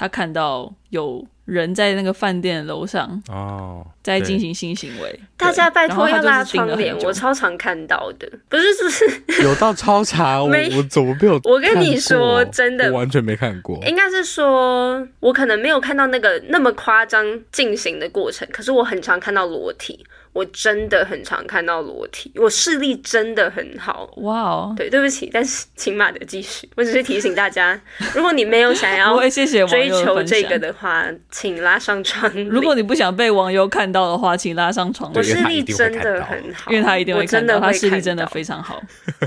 [0.00, 5.20] 他看到有人在那个饭店楼上哦，在进行性行为。
[5.36, 10.40] 大家拜托要拉窗帘，我我超常看到的，不是，是不是有到超长？
[10.40, 11.38] 我我怎么没有？
[11.44, 13.78] 我跟你说，真的，我完全没看过。
[13.84, 20.02] 应该是说，我可能没有看到那个那么夸张进行的过程，可是我很常看到裸体。
[20.32, 24.08] 我真的很常看到裸体，我视力真的很好。
[24.18, 26.68] 哇哦，对，对不起，但是请马德继续。
[26.76, 27.78] 我只是提醒大家，
[28.14, 32.30] 如果你没有想要追求这个的话，请拉上窗。
[32.44, 35.10] 如果你不想被网友看到的话，请拉上窗。
[35.14, 38.80] 我视力真的很好，因为他一定会看到，真的他视力真的非常好。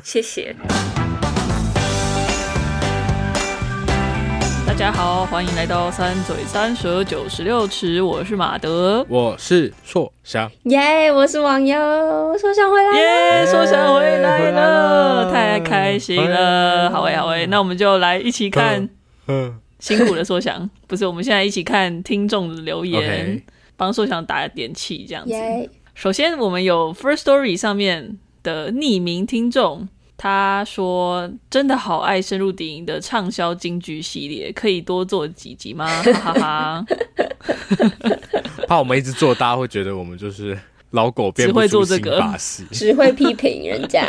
[0.04, 0.56] 谢谢。
[4.74, 11.78] 大家好，欢迎来到三嘴三舌九十六尺，我是马德，我是硕翔，耶，yeah, 我是网友，
[12.40, 18.90] 硕翔回来了，耶，硕翔回来了，太开心了，好诶，好诶，那我们就来一起看，
[19.78, 23.44] 辛苦了硕翔， 不是，我们现在一起看听众的留言，
[23.78, 25.36] 帮硕翔打点气，这样子。
[25.94, 29.88] 首先，我们有 First Story 上面的匿名听众。
[30.16, 36.86] 他说：“真的好爱深入敌营的畅销金句系列，可以多做几集吗？”哈哈哈。
[38.68, 40.58] 怕我们一直做，大家会觉得我们就是
[40.92, 44.06] 老狗 变不出新把戏， 只会批评人家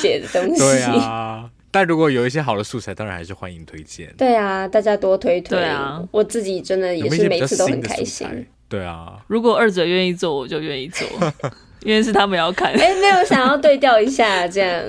[0.00, 0.60] 写的东西。
[0.60, 4.12] 对啊，但如果有一些好的素材，当然还是欢迎推荐。
[4.16, 5.58] 对啊，大家多推推。
[5.58, 8.26] 对啊，我自己真的也是每次都很开心。
[8.68, 11.06] 对啊，如果二者愿意做，我就愿意做，
[11.82, 12.72] 因为是他们要看。
[12.72, 14.82] 哎、欸，没有想要对调一下这样。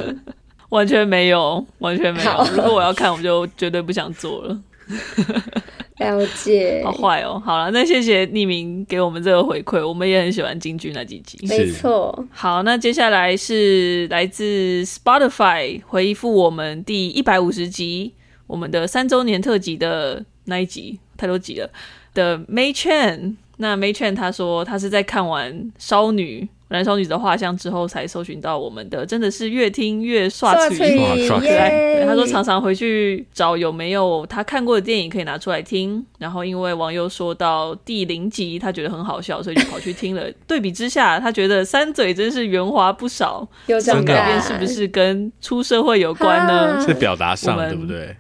[0.69, 2.31] 完全没有，完全没有。
[2.55, 4.59] 如果我要看，我就绝对不想做了。
[5.99, 7.41] 了解， 好坏哦。
[7.45, 11.37] 好了，那谢谢匿名给我们这个回馈，我们也很喜欢京剧那几集。
[11.47, 12.25] 没错。
[12.31, 18.13] 好，那接下来是来自 Spotify 回复我们第一百五十集，
[18.47, 21.69] 我们的三周年特辑的那一集，太多集了
[22.13, 23.35] 的 May Chan。
[23.57, 26.47] 那 May Chan 他说他是在看完《烧女》。
[26.69, 32.05] 燃烧女子的画像之后才搜寻到我们的，真的是越听越刷嘴，刷可爱。
[32.05, 40.23] 他说常常回去找有没有他看过的电影可以拿出来听，然后因为网友说到第零集他觉得很好笑，所以就跑去听了。
[40.47, 43.47] 对比之下，他觉得三嘴真是圆滑不少。
[43.65, 46.79] 有这种改变是不是跟出社会有关呢？
[46.85, 48.15] 是表达上对不对？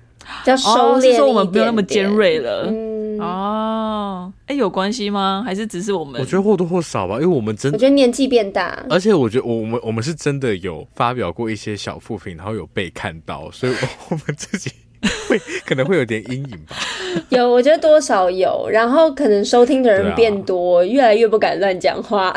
[0.45, 2.65] 要收敛一点点，哦，是说我们不用那么尖锐了。
[2.67, 5.43] 嗯哦，哎，有关系吗？
[5.45, 6.19] 还是只是我们？
[6.19, 13.73] 我觉得或多或少吧，因为我们真的，我觉得年纪变大，而且我觉得我们我们是真的有发表过一些小副品，然后有被看到，所以
[14.09, 14.71] 我 们自己。
[15.29, 16.75] 会可能会有点阴影吧，
[17.29, 22.33] 有，我觉得多少有，然后可能收听的人变多，啊、越来越不敢乱讲话。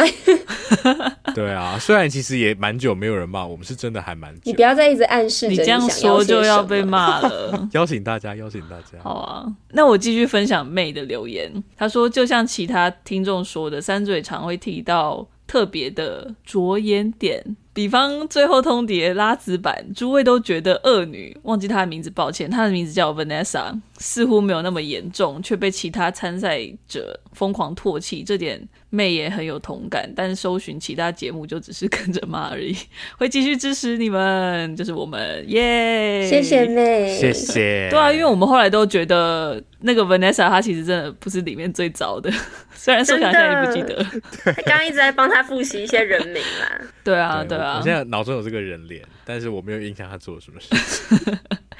[1.34, 4.40] 对啊，虽然其实也蛮久没有人骂我们，是真的还蛮久。
[4.44, 7.68] 你不要再一直暗示，你这样说就要被骂了。
[7.72, 8.98] 邀请大家，邀请大家。
[9.02, 11.50] 好啊，那我继续分享妹的留言。
[11.76, 17.56] 她说，就像其他听众说的，三嘴常会提到特别的着眼点。
[17.74, 28.68] 比方最后通牒拉子版，诸位都觉得恶女，忘记她的名字，抱歉，她的名字叫 Vanessa，似乎没有那么严重，却被其他参赛者疯狂唾弃，这点。
[28.94, 32.76] 妹也很有同感，但是搜寻其他节目就只是跟着骂而已。
[33.16, 36.26] 会继续支持你们，就是我们耶！
[36.28, 37.88] 谢谢妹，谢谢。
[37.88, 42.30] 对啊，因为我们后来都觉得那个 Vanessa 她其实真的不是里面最早的，
[42.76, 44.04] 虽然说起来现在也不记得。
[44.44, 46.78] 他 刚刚一直在帮他复习一些人名啦。
[47.02, 47.78] 对啊，对啊。
[47.78, 50.70] 我现在脑中有这个人脸，但是我没有印象他做了什么事。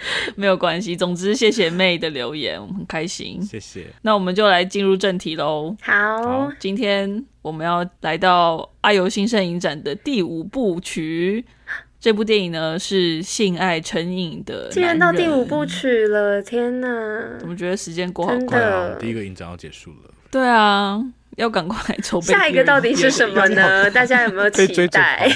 [0.37, 3.41] 没有关系，总之谢谢妹的留言，我们很开心。
[3.43, 3.87] 谢谢。
[4.03, 5.77] 那我们就来进入正题喽。
[5.81, 11.45] 好，今天我们要来到《爱游新声影展》的第五部曲。
[12.01, 16.43] 这部电影呢是《性爱成瘾的男人》，竟然到第五部曲了！
[16.43, 16.89] 天哪，
[17.43, 18.97] 我们觉得时间过好快啊！
[18.99, 20.11] 第一个影展要结束了。
[20.29, 21.01] 对啊，
[21.37, 22.27] 要赶快筹备。
[22.27, 23.91] 下一个到底是什么呢？
[23.91, 25.31] 大家有没有期待？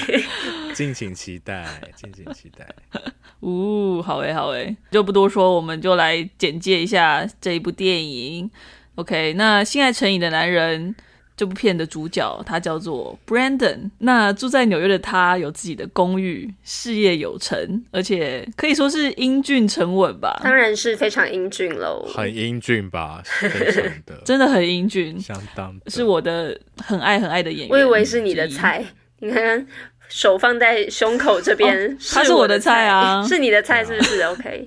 [0.73, 1.65] 敬请期待，
[1.95, 2.67] 敬请期待。
[3.41, 8.49] 呜、哦，好诶，好诶，就不多说，我们就来简介一下这一部电影。
[8.95, 10.95] OK，那《性爱成瘾的男人》
[11.37, 13.89] 这部片的主角他叫做 Brandon。
[13.99, 20.41] 那住在纽约的他有自己的公寓，事业有成，而且可以说是英俊沉稳吧？
[20.43, 23.21] 当然是非常英俊喽， 很英俊吧？
[23.23, 27.69] 非常的， 真的很英俊，相当是我的很爱很爱的演员。
[27.69, 28.83] 我以为是你的菜，
[29.19, 29.65] 你看。
[30.09, 34.65] 手放在胸口这边，哦，他是我的菜啊，是你的菜是不是？OK，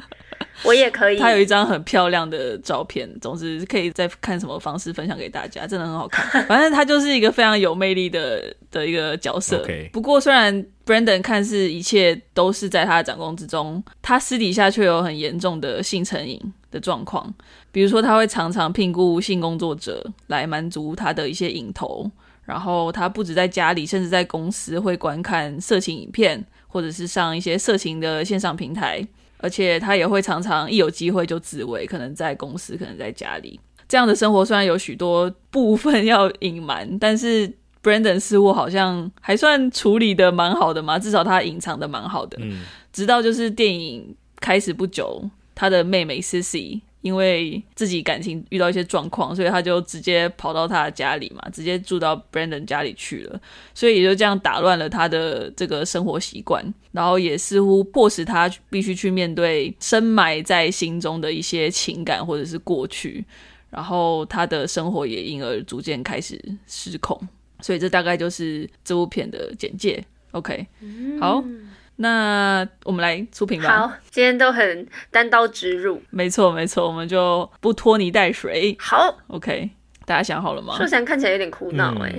[0.65, 1.19] 我也可以。
[1.19, 6.45] 他有一张很漂亮的照片，总之可以再看什么方式分享给大家，真的很好看。
[6.49, 9.67] 反正他就是一个非常有魅力的的一个角色。
[9.93, 16.41] 不过虽然 Brandon 看似一切都是在他的掌控之中，他私底下却有很严重的性成瘾。
[16.71, 17.35] 的状况。
[17.73, 22.09] 比如说，他会常常聘雇性工作者来满足他的一些瘾头，
[22.45, 29.05] 然后他不止在家里，甚至在公司会观看色情影片，或者是上一些色情的线上平台。
[29.41, 33.59] 而且他也会常常一有机会就自慰，可能在公司，可能在家里。
[33.89, 37.53] 这样的生活虽然有许多部分要隐瞒，但是
[37.83, 42.39] Brandon 似乎好像还算处理得蛮好的嘛，至少他隐藏得蛮好的。
[42.41, 42.63] 嗯。
[42.93, 46.81] 直到就是电影开始不久，他的妹妹 Sissy。
[47.03, 53.41] 因为自己感情遇到一些状况，所以他就直接跑到他的家里嘛，直接住到 Brandon 家里去了，
[53.75, 56.63] 所以也就这样打乱了他的这个生活习惯，
[56.93, 63.25] 然后也似乎迫使他必须去面对深埋在心中的一些情感或者是过去，
[63.71, 67.19] 然后他的生活也因而逐渐开始失控，
[67.61, 70.05] 所以这大概就是这部片的简介。
[70.33, 70.67] OK，
[71.19, 71.43] 好。
[72.03, 73.69] 那我们来出品吧。
[73.69, 76.03] 好，今天都很单刀直入。
[76.09, 78.75] 没错，没错，我们就不拖泥带水。
[78.81, 79.69] 好，OK，
[80.07, 80.75] 大家想好了吗？
[80.79, 82.15] 说想看起来有点苦恼哎。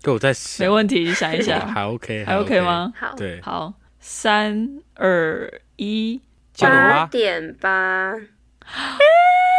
[0.00, 0.64] 给我在想。
[0.64, 1.58] 没问题，想一想。
[1.66, 2.92] 还 OK，还 OK 吗？
[2.96, 6.20] 好，对，好，三二一，
[6.60, 8.12] 八点八。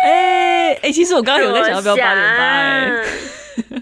[0.06, 3.06] 哎哎，其实我刚刚有在想要不要八点八哎。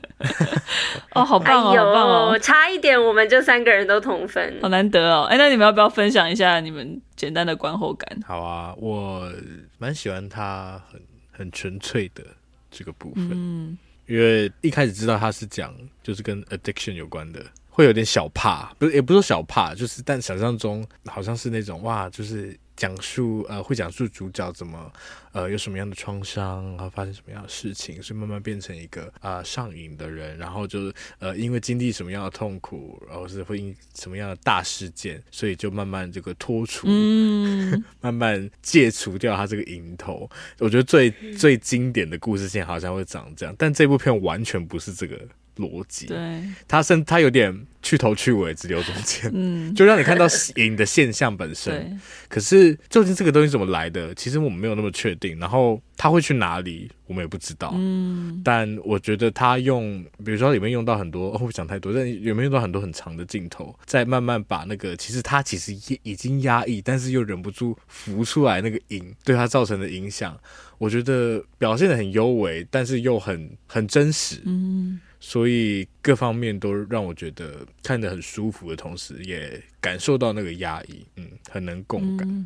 [1.13, 2.39] 哦，好棒哦，哎、好棒哦！
[2.39, 5.23] 差一点我们就三个人都同分，好难得哦。
[5.23, 8.19] 哎，那你们要不要分享一下你们简单的观后感？
[8.25, 9.31] 好啊，我
[9.77, 12.23] 蛮喜欢他很很纯粹的
[12.71, 13.77] 这个部分，嗯，
[14.07, 22.57] 因为一开始知道他是讲就是跟 addiction 有关的，会有点小怕，不是也不是说小怕，就是但想象中好像是那种哇，就是。
[22.75, 24.91] 讲述呃，会讲述主角怎么
[25.31, 40.29] 呃有什么样的创伤，然后发生什么样的事情，是慢慢变成一个啊、呃、上瘾的人，然后就呃因为经历什么样的痛苦，然后是会因什么样的大事件，所以就慢慢这个脱除，嗯、 慢慢戒除掉他这个瘾头。
[40.59, 45.19] 我觉得最最经典的故事线好像会长这样，但这部片完全不是这个。
[45.57, 51.73] 逻辑，对，他甚他有点去头去尾，只留中间，嗯， 就让你看到影的现象本身。
[51.73, 51.97] 对
[52.27, 55.37] 可是究竟这个东西怎么来的，其实我们没有那么确定。
[55.39, 57.71] 然后他会去哪里，我们也不知道。
[57.75, 70.35] 嗯，但我觉得他用，比如说里面用到很多，哦，我讲太多，但有没有用到很多很长的镜头，再慢慢把那个其实他其实也已经压抑，但是又忍不住浮出来那个影对他造成的影响，
[70.79, 74.41] 我觉得表现的很优美，但是又很很真实。
[74.45, 74.99] 嗯。
[75.25, 82.27] 所以各方面都让我觉得看得很舒服的同时，也感受到那个压抑，嗯，很能共感。
[82.27, 82.45] 嗯、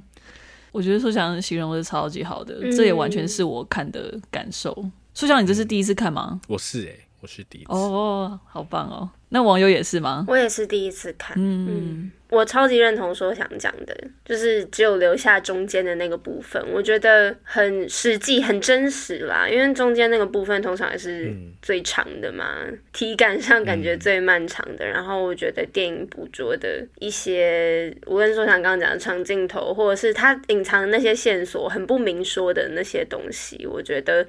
[0.72, 4.72] 我觉得书翔形容的超级好的，嗯、这也完全是我看的感受。
[5.16, 6.40] 书翔，你这是第一次看吗？
[6.48, 7.72] 我是哎、欸，我是第一次。
[7.72, 9.10] 哦，好棒哦！
[9.30, 10.26] 那网友也是吗？
[10.28, 11.36] 我也是第一次看。
[11.38, 11.68] 嗯。
[11.68, 19.48] 嗯我超级认同说想讲的，就是只有留下中间的那个部分，我觉得很实际、很真实啦。
[19.48, 24.84] 因为中间那个部分通常也是最长的嘛，嗯、体感上感觉最漫长的。
[24.84, 34.28] 嗯、然后我觉得电影捕捉的一些，无论说像刚刚讲的长镜头，或者是他隐藏的那些线索，很不明说的那些东西，我觉得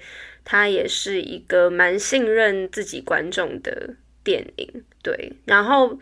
[0.50, 4.83] 他也是一个蛮信任自己观众的电影。
[5.00, 5.97] 对，然后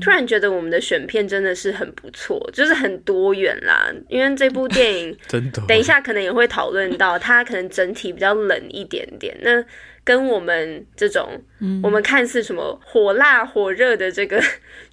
[0.00, 3.90] 突然觉得我们的选片真的是很不错，就是很多元啦。
[4.08, 9.36] 因为这部电影 真的，等一下可能也会讨论到，它可能整体比较冷一点点。
[9.40, 9.64] 那
[10.04, 11.42] 跟我们这种，
[11.82, 14.40] 我们看似什么火辣火热的这个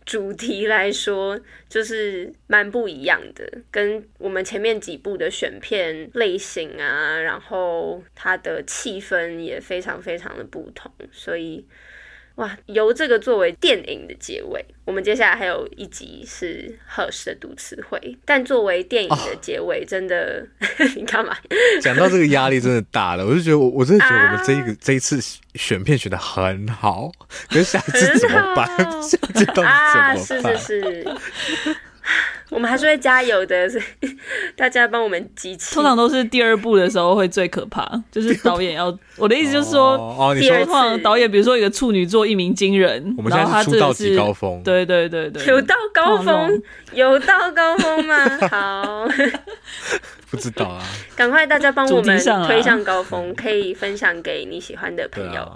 [0.06, 3.46] 主题来说，就是蛮不一样的。
[3.70, 11.66] 跟我们前面几部的选片类型啊，然后它的气氛也非常非常的不同，所以。
[12.39, 20.65] 哇，由这个作为电影的结尾，我们接下来还有一集是 Hush 的读词汇，但作为电影的结尾，真的，哦、
[20.96, 21.36] 你干嘛？
[21.81, 25.19] 讲到这个压力真的大了，我就觉得我我真的觉得我们这一个、啊、这一次
[25.55, 27.12] 选片选的很好，
[27.50, 28.65] 可是下一次怎么办？
[28.65, 29.65] 好 下一次到底怎么办？
[29.67, 31.17] 啊，是是是。
[32.51, 34.18] 我们还是会加油的，所以
[34.58, 35.75] 大家帮我们集气。
[35.75, 38.98] 通常都是第二部的时候会最可怕，就是导演要。
[39.18, 46.62] 我的意思就是说，哦，你说通常导演，比如说一个处女座一鸣惊人，我们现在是出道即高峰，对对对对，有到高峰，
[46.94, 48.25] 有到高峰吗？
[48.50, 49.08] 好，
[50.32, 50.82] 不知道啊，
[51.15, 55.53] 赶快大家帮我们推向高峰，可以分享给你喜欢的朋友。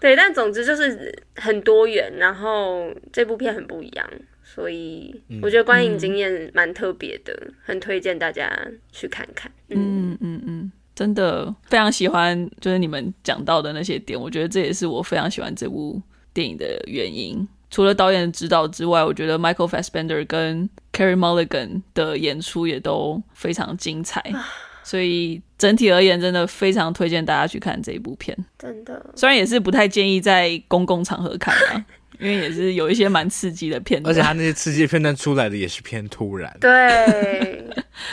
[0.00, 4.06] 对，但总之就是很多元，然后这部片很不一样。
[4.54, 8.50] 所以我觉得观影经验蛮特别的，嗯、很推荐大家
[8.90, 9.50] 去看看。
[9.68, 16.00] 嗯嗯嗯，真的非常喜欢，就是你们讲到的那些点，我觉得这也是我非常喜欢这部
[16.34, 17.46] 电影的原因。
[17.70, 24.22] 除了导演的指导之外，我觉得 Michael Fassbender 跟 Carey Mulligan 的演出也都非常精彩。
[24.84, 28.36] 所以整体而言，真的非常推荐大家去看这一部片。
[28.58, 31.86] 真的，虽然也是不太建议在公共场合看啊，
[32.22, 36.56] 因为也是有一些蛮刺激的片段，而且他那些刺激的片段出来的也是偏突然。
[36.60, 37.64] 对，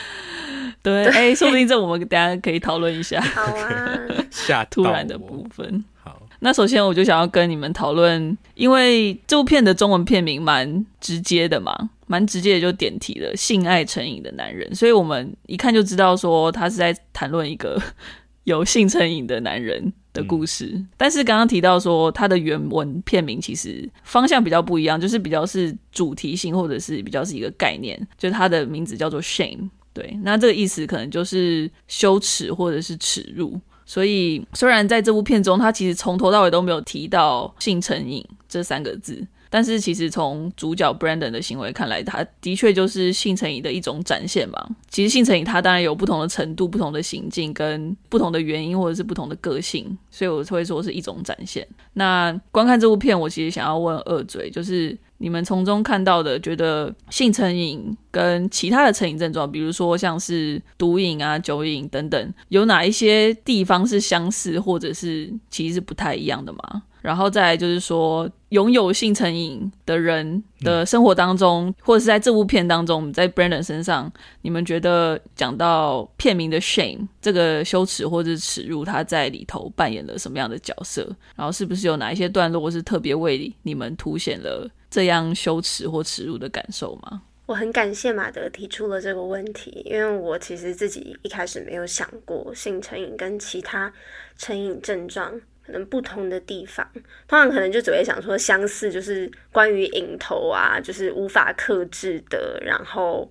[0.82, 3.22] 对，哎、欸，说不定这我们大家可以讨论一下。
[3.22, 4.00] 好啊，
[4.32, 5.86] 下突然的部分。
[6.04, 11.92] 好，那首先我就想要跟你们讨论，因为这部片的中文片名蛮直接的嘛。
[12.12, 17.80] 蛮直接的就点题了，性爱成瘾的男人，所以我们一看就知道说他是在谈论一个
[18.46, 20.72] 有性成瘾的男人的故事。
[20.74, 29.70] 嗯、但是刚刚提到说它的原文片名其实方向比较不一样，就是比较是主题性或者是比较是一个概念，就是他的名字叫做 shame。
[29.94, 33.60] 对，那这个意思可能就是羞耻或者是耻辱。
[33.86, 39.26] 所以虽然在这部片中，他其实从头到尾都没有提到性成瘾这三个字。
[39.50, 44.70] 但是其实从主角 Brandon 的行为看来，他的确就是性成瘾的一种展现嘛。
[44.90, 51.68] 其实性成瘾它当然有不同的程度、不同的行径跟不同的原因，或者是不同的个性，所以我会说是一种展现。
[51.94, 66.84] 那观看这部片，我其实想要问二嘴，就是你们从中看到的，觉得性成瘾跟其他的成瘾症状，比如说像是毒瘾啊、酒瘾等等，有哪一些地方是相似，或者是其实是不太一样的吗？
[67.02, 81.08] 然后再来就是说，拥有性成瘾的人的生活当中，或者是在这部片当中，在 Brandon 身上，你们觉得讲到片名的 shame 这个羞耻或者是耻辱，他在里头扮演了什么样的角色？
[81.36, 87.22] 然后是不是有哪一些段落是特别为你们凸显了这样羞耻或耻辱的感受吗？
[87.46, 93.92] 我很感谢马德提出了这个问题，因为我其实自己一开始没有想过性成瘾跟其他
[94.38, 95.40] 成瘾症状。
[95.70, 96.90] 可能不同的地方，
[97.28, 103.30] 通常可能就只会想说相似，就是关于瘾头啊，就是无法克制的，然后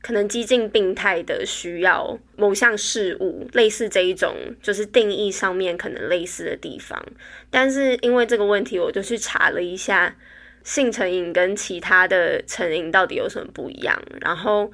[0.00, 7.04] 可能激进病态的需要某项事物，类似这一种，就是定义上面可能类似的地方。
[7.50, 10.16] 但是因为这个问题，我就去查了一下
[10.62, 14.70] 性成瘾跟其他的成瘾到底有什么不一样，然后。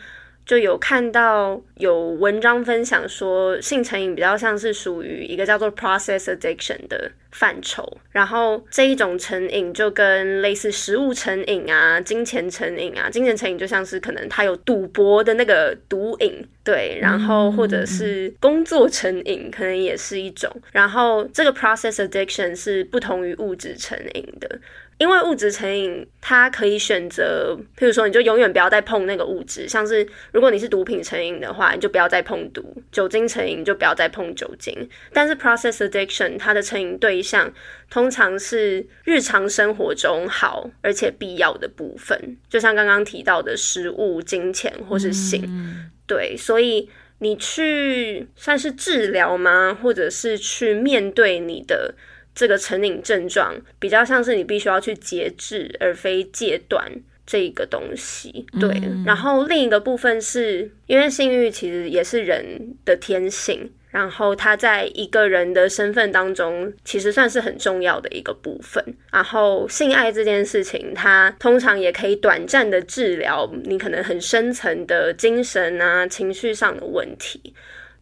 [0.48, 24.58] 就有看到有文章分享说，性成瘾比较像是属于一个叫做 process addiction 的范畴，然后这一种成瘾就跟类似食物成瘾啊、金钱成瘾啊，金钱成瘾就像是可能他有赌博的那个毒瘾，对，然后或者是工作成瘾，可能也是一种，然后这个 process addiction 是不同于物质成瘾的。
[24.98, 34.88] 因为物质成瘾，它可以选择，譬如说，你就永远不要再碰那个物质，像是如果你是毒品成瘾的话，你就不要再碰毒；酒精成瘾就不要再碰酒精。
[35.12, 37.52] 但是 process addiction 它的成瘾对象
[37.88, 45.44] 通常是日常生活中好而且必要的部分，就像刚刚提到的食物、金钱或是性。
[45.46, 46.90] 嗯、对，所以
[47.20, 49.78] 你去算是治疗吗？
[49.80, 51.94] 或者是去面对你的？
[52.38, 56.88] 这个成瘾症状比较像是你必须要去节制，而非戒断
[57.26, 58.46] 这个东西。
[58.60, 68.84] 对，嗯、然后另一个部分是因为性欲其实也是人的天性，然后它在一个人的身份当中其实算是很重要的一个部分。
[69.10, 77.52] 然后性爱这件事情，它通常也可以短暂的治疗你可能很深层的精神啊、情绪上的问题。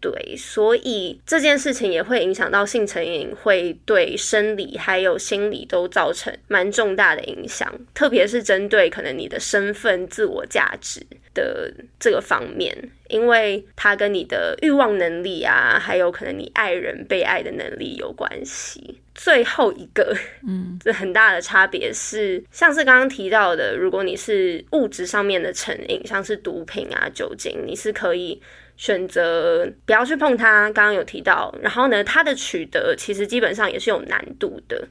[0.07, 12.73] 对，所以这件事情也会影响到性成瘾，会对生理还有心理都造成蛮重大的影响，特别是针对可能你的身份、自我价值的这个方面，
[13.09, 19.01] 因为它跟你的欲望能力啊，还有可能你爱人被爱的能力有关系。
[19.13, 20.15] 最后一个，
[20.47, 28.41] 嗯，这很大的差别是，像是刚刚提到的，如果你是物质上面的成瘾，像是毒品啊、酒精，你是可以。
[28.77, 34.87] 选择不要去碰它，刚刚有提到，然后呢，它的取得其实基本上也是有难度的。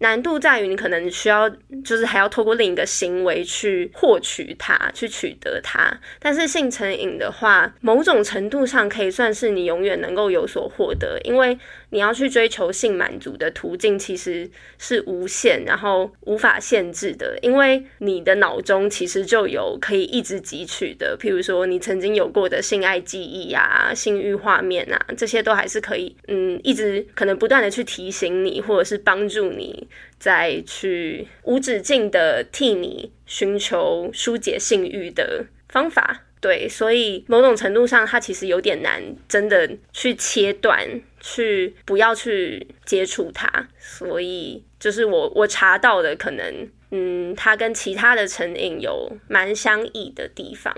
[0.00, 1.48] 难度在于你可能需要，
[1.82, 5.90] 就是还要透过另一个行为去获取它，去取得它。
[6.18, 11.58] 但是性成瘾的话，某种程度上可以算是你永远能够有所获得，因为
[11.90, 29.88] 你要去追求性满足的途径其实是无限，然后无法限制的，因为你的脑中其实就有可以一直汲取的，譬如说你曾经有过的性爱记忆、啊、性欲画面啊，这些都还是可以，嗯，一直可能不断的去提醒你，或者是帮助你。
[30.18, 40.88] 再去无止境的替你寻求疏解性欲的方法，对，所以某种程度上，它其实有点难，真的去切断，
[41.18, 43.68] 去不要去接触它。
[43.80, 50.72] 所以，就是我我查到的，可能，嗯，它跟其他的成瘾有蛮相异的地方。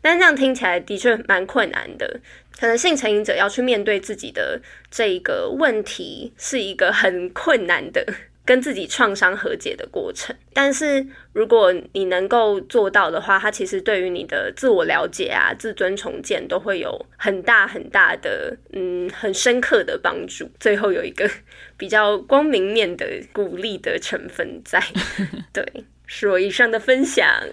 [0.00, 2.20] 但是这样听起来的确蛮困难的。
[2.56, 8.06] 可能性成瘾者要去面对自己的这个问题，是一个很困难的。
[8.48, 20.50] 跟自己创伤和解的过程，但是如果你能够做到的话，它其实对于你的自我了解啊、自尊重建都会有很大很大的、嗯，很深刻的帮助。
[20.58, 21.30] 最后有一个
[21.76, 24.82] 比较光明面的鼓励的成分在，
[25.52, 25.62] 对。
[26.10, 27.28] 是我以上的分享，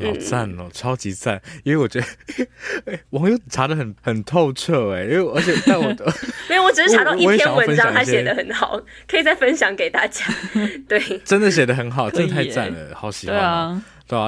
[0.00, 1.40] 好赞哦，超级赞！
[1.64, 6.12] 因为我觉得 网友查的很很透彻哎，因为而且 但我的
[6.48, 10.24] 没有，我只是查到一篇文章，他写的很好，可以再分享给大家。
[10.88, 13.42] 对，真的写的很好，真的太赞了，好喜欢啊。
[13.42, 13.82] 对啊，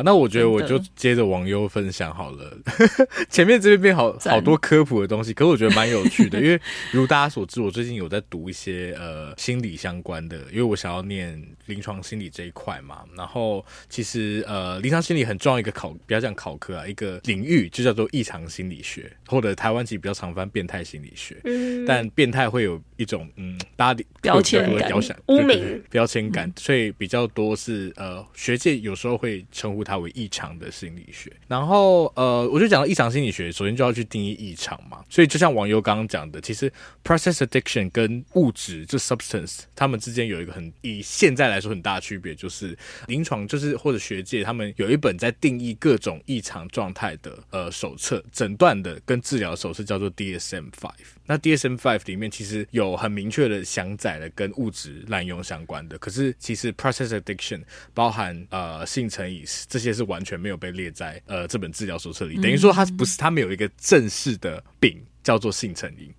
[0.05, 2.57] 那我觉得我就接着网友分享好了。
[3.31, 6.61] 前面这边变好好多科普的东西，可是我觉得蛮有趣的，因为
[6.93, 13.05] 如大家所知，我最近有在读一些呃心理相关的，因为我想要念临床心理这一块嘛。
[13.17, 21.37] 然后其实呃临床心理很重要一个考，不要讲考科啊，一个领域就叫做异常心理学，或者台湾其实比较常翻变态心理学。
[21.45, 21.85] 嗯。
[21.87, 24.93] 但变态会有一种嗯大家标签感、
[25.27, 29.45] 污名、标签感，所以比较多是呃学界有时候会。
[29.53, 35.05] 称呼它为异常的心理学，然后呃，我就讲到异常心理学，首先就要去定义异常嘛。
[35.09, 36.71] 所以就像网友刚刚讲的，其实
[37.03, 42.77] process addiction 跟物质就 substance，他们之间有一个很以现在来说很大的区别，就是
[43.07, 50.93] 临床就是或者学界他们有一本在定义各种异常状态的呃手册，诊断的跟治疗手册叫做 DSM Five。
[51.31, 57.63] 那 DSM Five 里面其实有很明确的详载了跟物质滥用相关的，可是其实 process addiction
[57.95, 66.13] 包含呃性成瘾这些是完全没有被列在呃这本治疗手册里，等于说它不是它没有一个正式的病叫做性成瘾，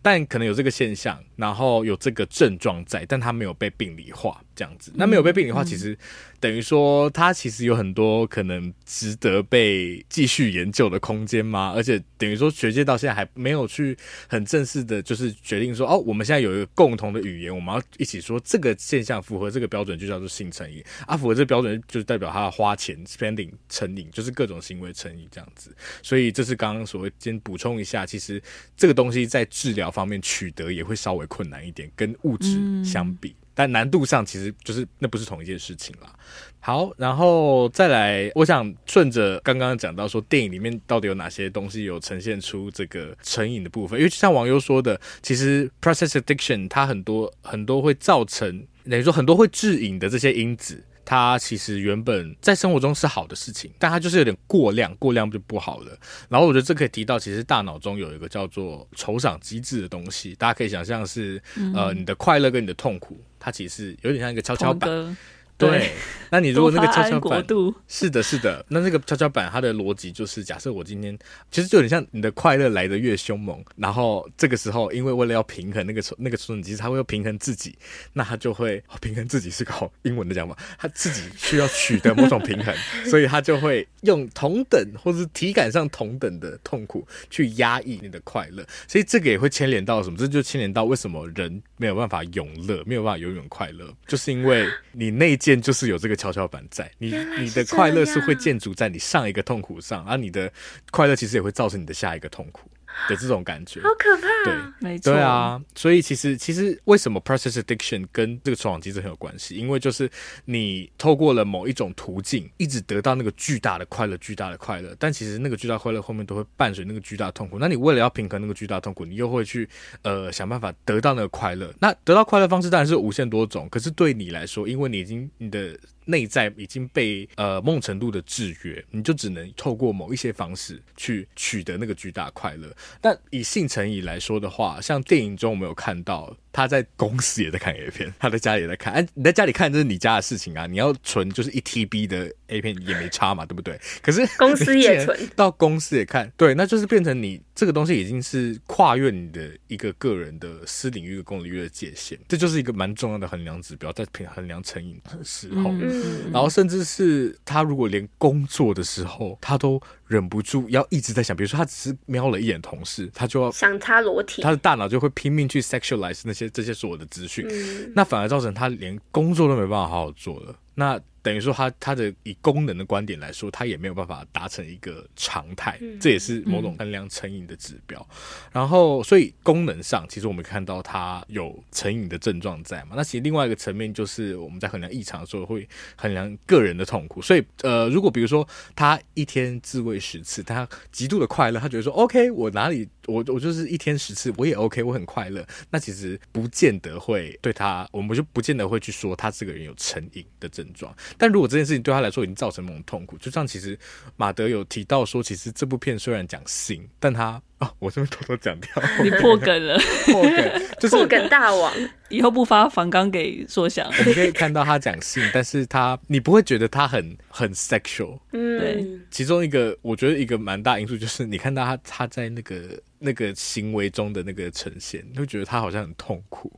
[0.00, 4.92] 但可能有这个现象，然后有这个症状在，但他没有被病理化这样子。
[4.94, 5.96] 那没有被病理化，其实。
[6.40, 11.72] 等于说，他其实有很多可能值得被继续研究的空间吗？
[11.74, 13.96] 而且等于说，学界到现在还没有去
[14.28, 25.74] 很正式的，就是决定说，哦，我们现在有一个共同的语言，我们要一起说这个现象符合这个标准，就叫做性成瘾啊，符合这个标准就是代表他花钱 spending 成瘾，就是各种行为成瘾这样子。
[26.02, 28.42] 所以这是刚刚所谓先补充一下，其实
[28.76, 33.30] 这个东西在治疗方面取得也会稍微困难一点，跟物质相比。
[33.30, 36.12] 嗯但难度上其实就是那不是同一件事情啦。
[36.58, 43.96] 好，然后再来，我想顺着刚刚讲到说，电影里面到底有哪些东西有呈现出这个成瘾的部分？
[43.96, 50.82] 因为就像网友说的，其实 process addiction 它很多很多会造成，等于说很多会致瘾的这些因子。
[51.04, 55.98] 它其实原本在生活中是好的事情，但它就是有点过量，过量就不好了。
[56.28, 61.42] 然后我觉得这可以提到，其实大脑中有一个叫做酬赏机制的东西，大家可以想象是，
[61.74, 65.16] 呃，你的快乐跟你的痛苦，它其实有点像一个跷跷板。
[65.56, 65.92] 对，
[66.30, 67.44] 那你如果那个跷跷板，
[67.86, 71.16] 是的，是的，那那个跷跷板它的逻辑就是，假设我今天
[71.48, 77.78] 其实就有点像你的快乐来的越凶猛，然后这个时候因为为了要平衡那个那个酬赏机制，它会要平衡自己，
[78.12, 82.74] 那它就会平衡自己是个好英文的讲法，它自己需要取得某种平衡，
[83.06, 90.18] 所以它就会用同等或是体感上同等的痛苦去压抑你的快乐，所以这个也会牵连到什么？
[90.18, 95.38] 这就牵连到为什么人没有办法永乐，没有办法永远快乐，就是因为你内。
[95.44, 100.50] 建就是有这个跷跷板在你，你的快乐是会建筑在你上一个痛苦上，而你的
[100.90, 102.70] 快乐其实也会造成你的下一个痛苦
[103.08, 104.28] 的这种感觉，好可怕。
[104.44, 105.12] 对，没错。
[105.12, 109.56] 对啊，所以其实其实为什么 process addiction 跟这个酬赏机制很有关系？
[109.56, 110.10] 因为就是
[110.44, 117.58] 你透过了某一种途径，一直得到那个巨大的快乐，巨大的快乐，但其实那个巨大快乐后面都会伴随那个巨大痛苦。
[117.58, 119.68] 那你为了要平衡那个巨大痛苦，你又会去
[120.02, 121.72] 呃想办法得到那个快乐。
[121.80, 125.78] 那得到快乐方式当然是无限多种，可是对你来说，因为你已经你的。
[126.04, 132.74] 内在已经被呃某种程度的制约，你就只能透过某一些方式去取得那个巨大快乐。
[133.00, 136.36] 但以性成瘾来说的话，像电影中我们有看到。
[136.56, 138.92] 他在公司也在看 A 片，他在家里也在看。
[138.92, 143.76] 哎、啊，你在家里看这是你家的事情啊，你要存就是一 TB 的 A 片也没差嘛，对不对？
[144.00, 155.93] 可是公司也存，到公司也看，对，那就是变成你这个东西已经是跨越你的一个个人的私领域、公领域的界限，这就是一个蛮重要的衡量指标，在衡衡量成瘾的时候，嗯、
[156.32, 159.80] 然后甚至是他如果连工作的时候他都。
[160.06, 170.54] 忍不住要一直在想，比如说他只是瞄了一眼同事，他就要想他裸体，他的大脑就会拼命去 sexualize 那些这些所有的资讯，嗯、那反而造成他连工作都没办法好好做了。
[170.74, 177.98] 那等于说他他的以功能的观点来说，他也没有办法达成一个常态，嗯、这也是某种衡量成瘾的指标。
[178.10, 178.16] 嗯、
[178.52, 182.90] 然后，所以功能上，其实我们看到他有成瘾的症状在嘛？
[182.94, 187.22] 那其实另外一个层面就是我们在衡量异常的时候，会衡量个人的痛苦。
[187.22, 195.46] 所以，呃，如果比如说他一天自慰十次，他极度的快乐，他觉得说 OK，我哪里我我就是一天十次，我也 OK，我很快乐。
[195.70, 200.94] 那其实不见得会对他，我们就不见得会去说他这个人有成瘾的症状。
[201.16, 203.78] 但如果这件事情对他来说已经造成某种痛苦，就像其实
[204.16, 208.70] 马德有提到说，其实这部片虽然讲性，但他啊，我这边偷偷讲掉，
[209.02, 211.72] 你破梗了， 破梗，就是破梗大王，
[212.08, 213.86] 以后不发访纲给硕翔。
[213.86, 219.00] 我们可以看到他讲性，但是他你不会觉得他很很 sexual，嗯，对。
[219.10, 226.52] 其中一个我觉得一个蛮大因素就是你看到他他在那个那个行为中的那个呈现，你会觉得他好像很痛苦。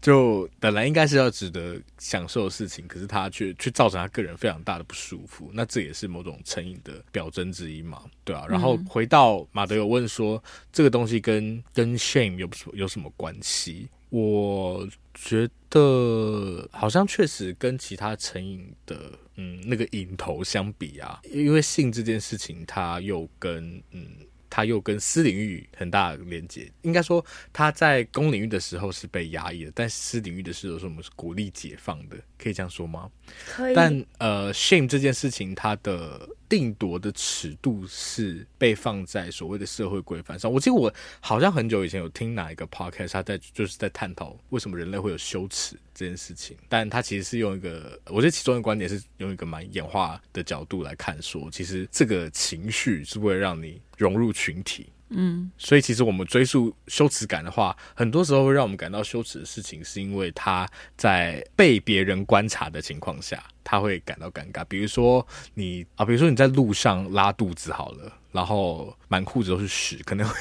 [0.00, 8.46] 就本来应该是要值得享受的事情，可是他却却造成他个人非常大的不舒服，那这也是某种成瘾的表征之一嘛，对啊。
[8.48, 10.37] 然后回到马德有问说，
[10.72, 13.88] 这个东西跟跟 shame 有有什么关系？
[14.10, 24.06] 我觉得好像确实跟其他成瘾的嗯那个瘾头相比啊，因为性这件事情，它又跟嗯。
[24.50, 27.22] 他又跟私领域很大的连接，应该说
[27.52, 33.10] 他在公领域的时候是被压抑的，但私领域的时候是我们是鼓励解放的，可以这样说吗？
[33.46, 33.74] 可以。
[33.74, 40.50] 但呃，shame 这件事情，它的定夺的尺度是被放在所谓的社会规范上。
[40.50, 54.86] 我记得我好像很久以前有听哪一个 podcast，他在就是在探讨为什么人类会有羞耻这件事情，但他其实是用一个，我觉得其中的观点是用一个蛮演化的角度来看，说其实这个情绪是为了让你融入群体。
[55.10, 64.64] 嗯，所以其实我们追溯羞耻感的话，很多时候会让我们感到羞耻的事情，是因为他在被别人观察的情况下，他会感到尴尬。
[64.64, 70.34] 比如说你啊，比如说你在路上拉肚子好了，然后满裤子都是屎，可能会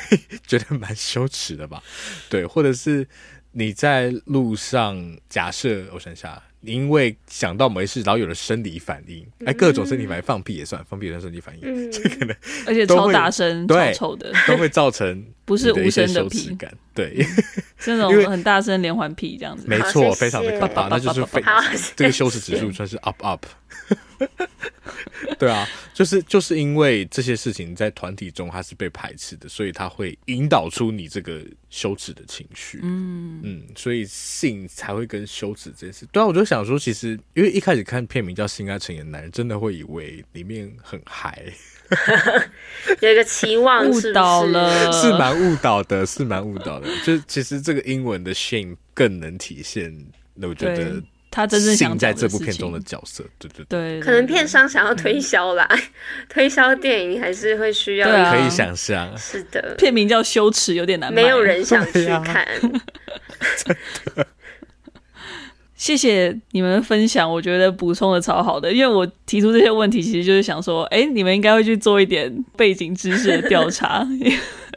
[0.45, 1.82] 觉得蛮羞耻的吧？
[2.30, 3.08] 对，或者是
[3.53, 6.41] 你在路上，假设我想想。
[6.67, 16.53] 因为想到没事，然后有了生理反应，哎，各种生理反应，放屁也算，放屁也算生理反应， 这可能而且超大声、超臭的，都会造成 不是无声的屁。
[16.56, 17.25] 感，对，
[17.80, 21.41] 这种 很大声连环屁这样子，没错，非常的可怕，那就是非
[21.95, 23.45] 这个羞耻指数算是 up up。
[25.38, 32.80] 对啊，就是就是因为这些事情在团体中它是被排斥的，所以它会引导出你这个羞耻的情绪。
[32.82, 36.08] 嗯嗯，所以性才会跟羞耻这件事。
[36.12, 41.45] 对啊，我就想说，其实因为一开始看片名叫《性爱成瘾的男人》，真的会以为里面很嗨，
[43.01, 46.88] 有一个期望误导了，是蛮误导的，是蛮误导的。
[47.03, 49.93] 就其实这个英文的 shame 更能体现，
[50.34, 51.01] 那我觉得。
[51.38, 55.80] 他真正想在这部片中的角色，对对对，可能片商想要推销啦，嗯、
[56.28, 62.43] 推销电影还是会需要，可以想象，是的，片名叫羞耻，有点难，没有人想去看。
[65.76, 74.04] 谢谢你们分享，我觉得补充的超好的，因为我提出这些问题，其实就是想说，哎，你们应该会去做一点背景知识的调查。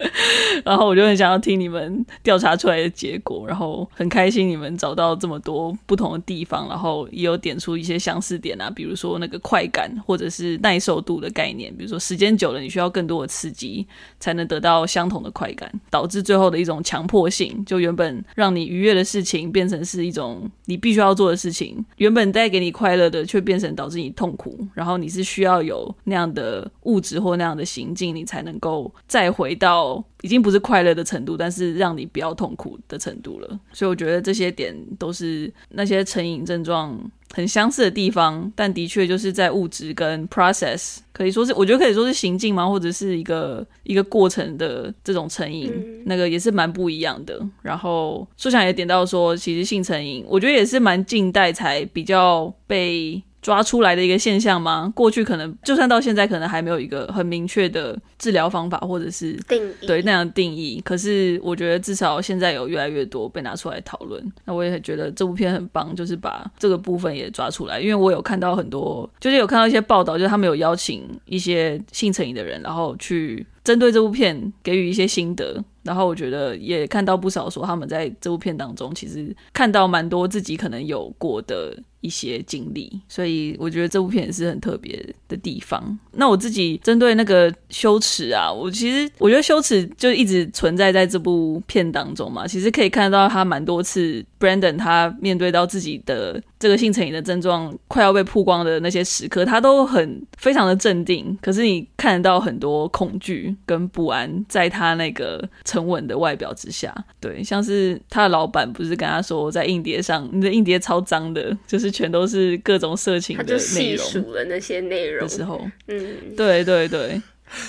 [0.64, 13.86] 然后我就很想要听你们调查出来的结果，然后很开心你们找到这么多不同的地方，然后也有点出一些相似点啊，比如说那个快感或者是耐受度的概念，比如说时间久了你需要更多的刺激
[14.18, 29.89] 才能得到相同的快感，导致最后的一种强迫性，就原本让你愉悦的事情变成是一种你必须要做的事情，原本带给你快乐的却变成导致你痛苦，然后你是需要有那样的物质或那样的行径，你才能够再回到。
[30.22, 33.60] 已经不是快乐的程度，但是让你不要痛苦的程度了。
[33.72, 36.98] 所以我觉得这些点都是那些成瘾症状
[37.32, 42.68] 很相似的地方，但的确就是在物质跟 process 可以说是，我觉得可以说是行径吗？
[42.68, 47.40] 或者是一个一个过程的这种成瘾，嗯、那个也是蛮不一样的。
[47.62, 53.22] 然后书想也点到说，其实性成瘾，我觉得也是蛮近代才比较被。
[53.42, 54.92] 抓出来的一个现象吗？
[54.94, 60.80] 过去可能就算到现在，可能还没有一个很明确的治疗方法，或者是定义对那样定义。
[60.84, 64.22] 可是我觉得至少现在有越来越多被拿出来讨论。
[64.44, 67.80] 那我也觉得这部片很棒，就是把这个部分也抓出来。
[67.80, 75.62] 因为我有看到很多，就是有看到一些报道，就是他们有邀请一些性成瘾的人，然后去针对这部片给予一些心得。
[75.82, 85.98] 然后我觉得也看到不少说他们在这部片当中，其实看到蛮多自己可能有过的一些经历，所以我觉得这部片也是很特别的地方。
[86.12, 92.46] 那我自己针对那个羞耻啊，我其实我觉得羞耻就一直存在在这部片当中嘛。
[92.46, 101.38] 其实可以看到他蛮多次，Brandon 他面对到自己的这个性成瘾的症状快要被曝光的那些时刻，他都很非常的镇定。
[101.40, 105.48] 可是你看得到很多恐惧跟不安，在他那个。
[105.64, 113.58] 沉稳的外表之下，对，像是他的老板不是跟他说，在硬碟上，你的硬碟超脏的，就是全都是各种色情的内容。
[113.58, 117.20] 他就细数了那些内容的时候，嗯，对对对，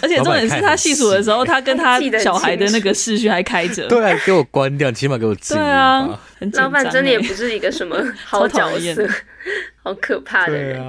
[0.02, 5.62] 而且重点是他细数的时候，他跟他小孩的那个视讯还开着， 对，给我关掉，起码给我静音。
[5.62, 9.08] 对啊，很老板真的也不是一个什么 好角色，
[9.84, 10.82] 好可怕的人。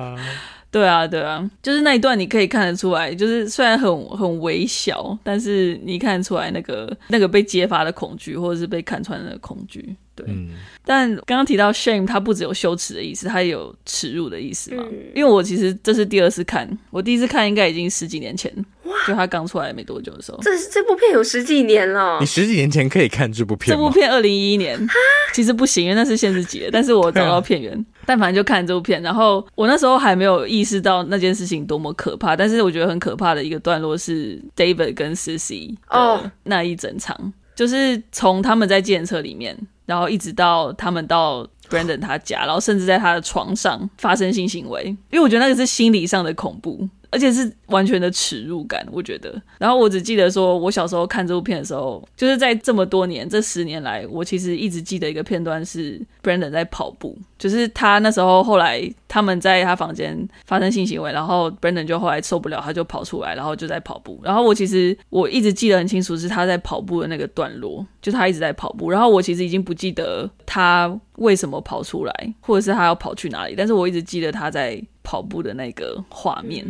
[0.72, 9.94] 对啊，对啊，就是那一段你可以看得出来，就是虽然很很微小，但是你看得出来那个那个被揭发的恐惧，或者是被看穿的恐惧。
[10.14, 10.50] 对，嗯、
[10.84, 14.84] 但刚刚提到 shame，它不只有羞耻的意思，它也有耻辱的意思嘛。
[14.90, 18.52] 嗯、因为我其实这是第二次看，我第一次看应该已经十几年前，
[18.84, 20.38] 哇就他刚出来没多久的时候。
[20.42, 23.74] 这这部片有十几年了，你十几年前可以看这部片？
[23.74, 24.94] 这部片二零一一年，哈
[25.32, 26.70] 其实不行，因为那是限制级的。
[26.70, 29.00] 但是我找到片源，啊、但反正就看这部片。
[29.00, 39.56] 然后我那时候还没有意识到那件事情多么可怕，但是我觉得很可怕的一个段落是 David 跟 Sissy 哦那一整场，哦、就是从他们在计程车里面。
[39.86, 46.88] 然后一直到他们到 Brandon 他家，然后甚至在他的床上发生性行为，因为我觉得那个是心理上的恐怖。
[47.12, 49.40] 而且是完全的耻辱感，我觉得。
[49.58, 64.18] 然后我只记得说，我小时候看这部片的时候，就是在这么多年这十年来，我其实一直记得一个片段是 Brandon 在跑步，就是他那时候后来他们在他房间发生性行为，然后 Brandon 就后来受不了，他就跑出来，然后就在跑步。
[64.24, 68.90] 然后我其实我一直记得很清楚是他在跑步的那个段落，就他一直在跑步。
[68.90, 76.64] 然后我其实已经不记得他为什么跑出来，或者是他要跑去哪里，但是我一直记得他在跑步的那个画面。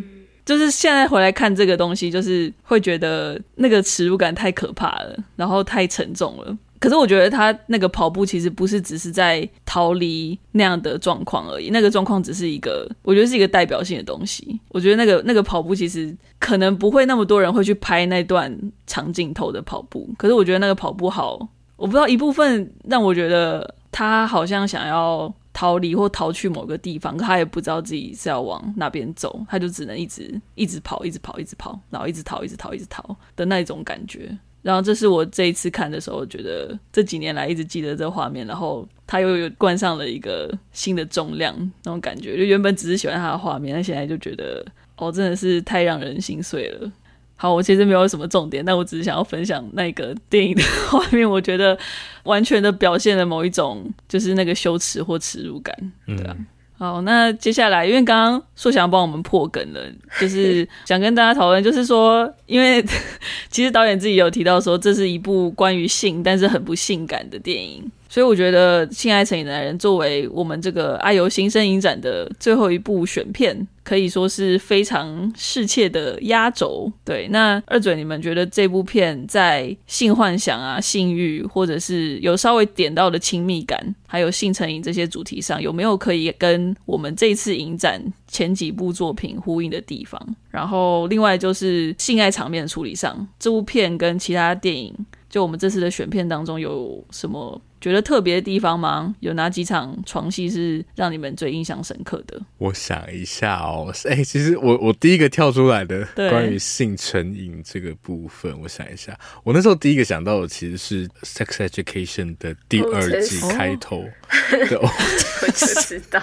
[0.44, 6.56] 就是现在回来看这个东西，就是会觉得那个耻辱感太可怕了，然后太沉重了。
[6.80, 14.58] 可是我觉得他那个跑步其实不是只是在逃离那样的状况而已，那个状况只是一个，我觉得是一个代表性的东西。
[14.70, 18.52] 我觉得那个那个跑步其实可能不会那么多人会去拍那段
[18.88, 25.32] 长镜头的跑步，可是我觉得那个跑步好，我不知道一部分让我觉得他好像想要。
[25.52, 34.36] 逃离或逃去某个地方，可他也不知道自己是要往哪边走，他就只能一直一直跑，一直跑，一直跑，然后一直逃，一直逃，一直逃的那种感觉。
[34.62, 42.36] 然后这是我这一次看的时候，觉得这几年来一直记得这画面，然后他又有冠上了一个新的重量，那种感觉。
[42.36, 44.64] 就原本只是喜欢他的画面，但现在就觉得
[44.96, 46.92] 哦，真的是太让人心碎了。
[47.42, 51.76] 好，我其实没有什么重点，但我只是想要分享那个电影的 画面，我觉得
[52.22, 55.76] 完全的表现了某一种就是那个羞耻或耻辱感，
[56.06, 56.36] 对啊。
[56.38, 56.46] 嗯、
[56.78, 59.80] 好，那接下来，因为刚刚硕翔帮我们破梗了，
[60.20, 62.80] 就是 想跟大家讨论，就是说，因为
[63.50, 67.90] 其实导演自己有提到说，这是一部关于性，但是很不性感的电影。
[68.12, 76.92] 所以我觉得《性爱成瘾的男人》作为我们这个爱游新生影展的最后一部选片，可以说是非常适切的压轴。
[77.06, 87.98] 对，那二嘴，你们觉得这部片在性幻想啊、性欲，或者是有稍微点到的亲密感，还有性成瘾这些主题上，有没有可以跟我们这次影展
[88.28, 90.20] 前几部作品呼应的地方？
[90.50, 94.94] 然后，另外就是性爱场面处理上，这部片跟其他电影，
[95.30, 97.58] 就我们这次的选片当中有什么？
[97.82, 99.14] 觉得特别的地方吗？
[99.18, 102.40] 有哪几场床戏是让你们最印象深刻的？
[102.58, 114.04] 我想一下哦，哎、欸，其实我我第一个跳出来的关于性成瘾这个部分，我想一下，我那时候第一个想到的其实是《Sex Education》的第二季开头。
[114.50, 114.88] 的，我
[115.52, 116.22] 就知道。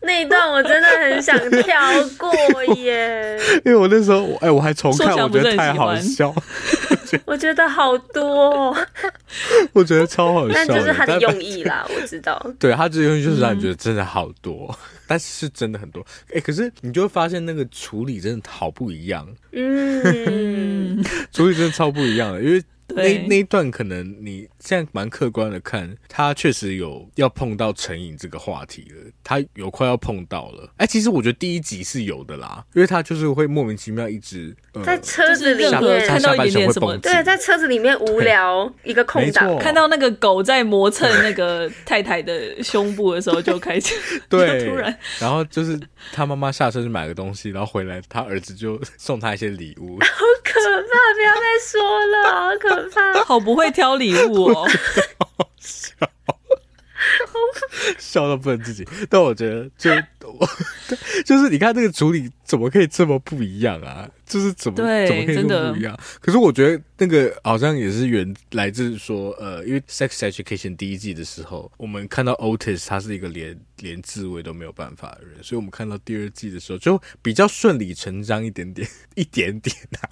[0.00, 1.80] 那一段我真的很想跳
[2.16, 2.32] 过
[2.76, 6.34] 耶， 因为我那时候哎、欸，我还重看，我觉得太好笑，
[7.24, 8.76] 我觉得好多，
[9.72, 10.64] 我觉得超好笑。
[10.66, 12.40] 就是他的用意啦，我知道。
[12.58, 16.04] 对，他这个用意就是让你觉得真的好多，嗯、但是是真的很多。
[16.28, 19.26] 哎、欸，可是你就会发现那个处理真的好不一样。
[19.52, 22.62] 嗯， 处理真的超不一样的，因为
[22.94, 30.64] 那那一段可能你现在蛮客观的看，他确实有要碰到成瘾这个话题了，他有快要碰到了。
[30.76, 35.74] 哎、欸，其实我觉得第一集是有的啦，因为他就是会莫名其妙一直、呃、在车子里面。
[36.06, 43.94] 看到一点点什么，对，在车子里面无聊一个空档，看到那个狗在磨蹭那个 太太的胸部的时候就开始，
[44.28, 45.78] 对， 突然，然后就是
[46.12, 51.14] 他妈妈下车去买个东西，然后回来他儿子就送他一些礼物， 好可怕！
[51.14, 54.66] 不要再说了，好可怕，好不会挑礼物哦，
[55.36, 55.90] 好笑，
[57.98, 58.86] 笑到不能自己。
[59.08, 59.90] 但我觉得就
[60.22, 60.48] 我
[61.24, 64.08] 就是你看这个处理怎么可以这么不一样啊？
[64.26, 64.76] 就是怎么
[65.06, 65.98] 怎么可以这么不一样？
[66.20, 80.08] 可是我觉得那个好像也是源来自说呃，因为《Sex Education》第一季的时候，我们看到 Otis 他是一个连连自慰都没有办法的人，所以我们看到第二季的时候就比较顺理成章一点点， 一点点啊。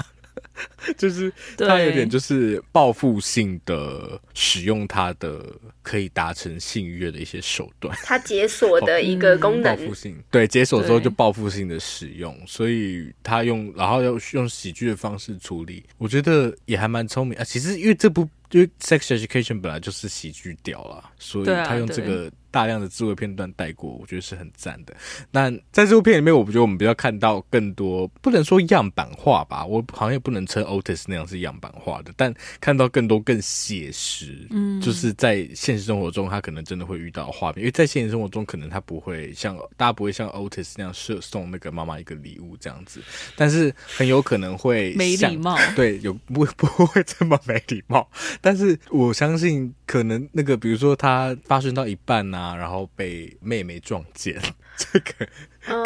[0.98, 5.44] 就是他有点就是报复性的使用他的
[5.82, 17.44] 可以达成性愉悦的一些手段，他解锁的一个功能，报复性对解锁之后就报复性的使用，所以他用然后要用喜剧的方式处理，我觉得也还蛮聪明啊。
[17.44, 22.30] 其实因为这部因为 Sex Education 本来就是喜剧屌啦，所以他用这个。
[22.52, 24.94] 大量的自慰片段带过，我觉得是很赞的。
[25.30, 43.00] 那在这部片里面，我觉得我们比较看到更多，不能说样板化吧，我好像也不能称 Otis 那样是样板化的，但看到更多更写实，嗯，就是在现实生活中他可能真的会遇到画面，因为在现实生活中可能他不会像大家不会像 Otis 那样设送那个妈妈一个礼物这样子，
[43.34, 48.06] 但是很有可能会没礼貌，对，有不不会这么没礼貌，
[48.42, 52.41] 但是我相信可能那个比如说他发生到一半呐、啊。
[52.42, 54.40] 啊，然后被妹妹撞见，
[54.76, 55.28] 这个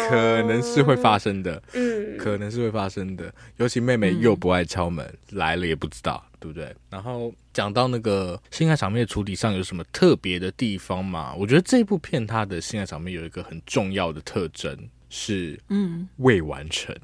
[0.09, 3.31] 可能是会发生的，嗯，可能是会发生的。
[3.57, 6.75] 尤其妹妹又不爱敲门，嗯、来了也不知道，对不对？
[6.89, 11.35] 然后讲到那个性爱场面的处理上有什么特别的地方嘛？
[11.35, 14.75] 我觉得这部片它的性爱场面有一个很重要的特征
[15.09, 16.95] 是，嗯，未完成，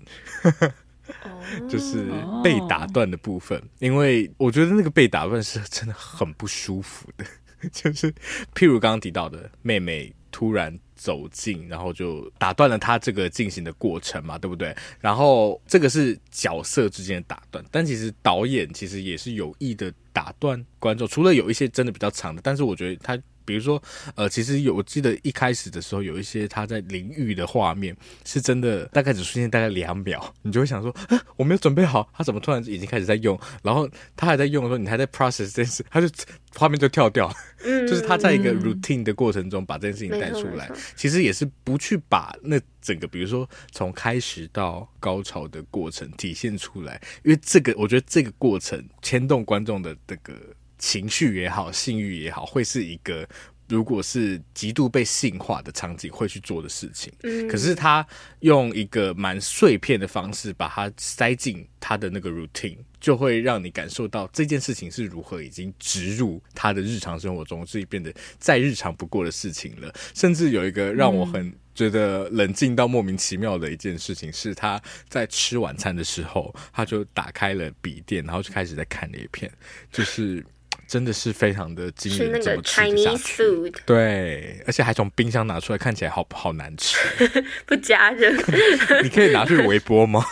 [1.69, 2.05] 就是
[2.43, 3.61] 被打断的部分。
[3.79, 7.25] 因为我觉得那个被打断是真的很不舒服的。
[7.71, 8.12] 就是，
[8.54, 14.76] 譬如刚刚提到的，妹妹突然走近，然后就打断了她这个进行的过程嘛，对不对？
[14.99, 23.19] 然后这个是角色之间的打断，但其实导演其实也是有意的打断观众，除了有一些真的比较长的，但是我觉得他。
[23.45, 23.84] 比如说，
[24.15, 33.38] 呃，其实有，我记得一开始的时候有一些他在淋浴的画面，是真的大概只出现大概两秒，你就会想说，啊， 我没有准备好，他怎么突然已经开始在用？
[33.62, 36.08] 然后他还在用的时候，你还在 process 这件事，他就
[36.56, 37.36] 画面就跳掉了。
[37.65, 50.33] 嗯，就是他在一个 routine 的过程中把这件事情带出来，其实也是不去把那整个，比如说从开始到高潮的过程体现出来，因为这个我觉得这个过程牵动观众的这个。
[50.79, 53.25] 情绪也好，性欲也好，会是一个
[53.69, 57.13] 如果是极度被性化的场景会去做的事情。
[57.21, 58.05] 嗯，可是他
[58.41, 69.93] 用一个蛮碎片的方式把它塞进他的那个 routine，就会让你感受到这件事情是如何已经植入他的日常生活中，所以变得再日常不过的事情了。
[70.13, 79.51] 甚至有一个让我很觉得冷静到莫名其妙的一件事情，是他在吃晚餐的时候，他就打开了笔电，然后就开始在看那一片，
[79.91, 80.43] 就是。
[80.86, 83.43] 真的是非常的惊人，怎么吃得下去？
[83.86, 86.97] 对，而且还从冰箱拿出来，看起来好好难吃，
[87.65, 88.29] 不加热。
[89.01, 90.23] 你可以拿去微波吗？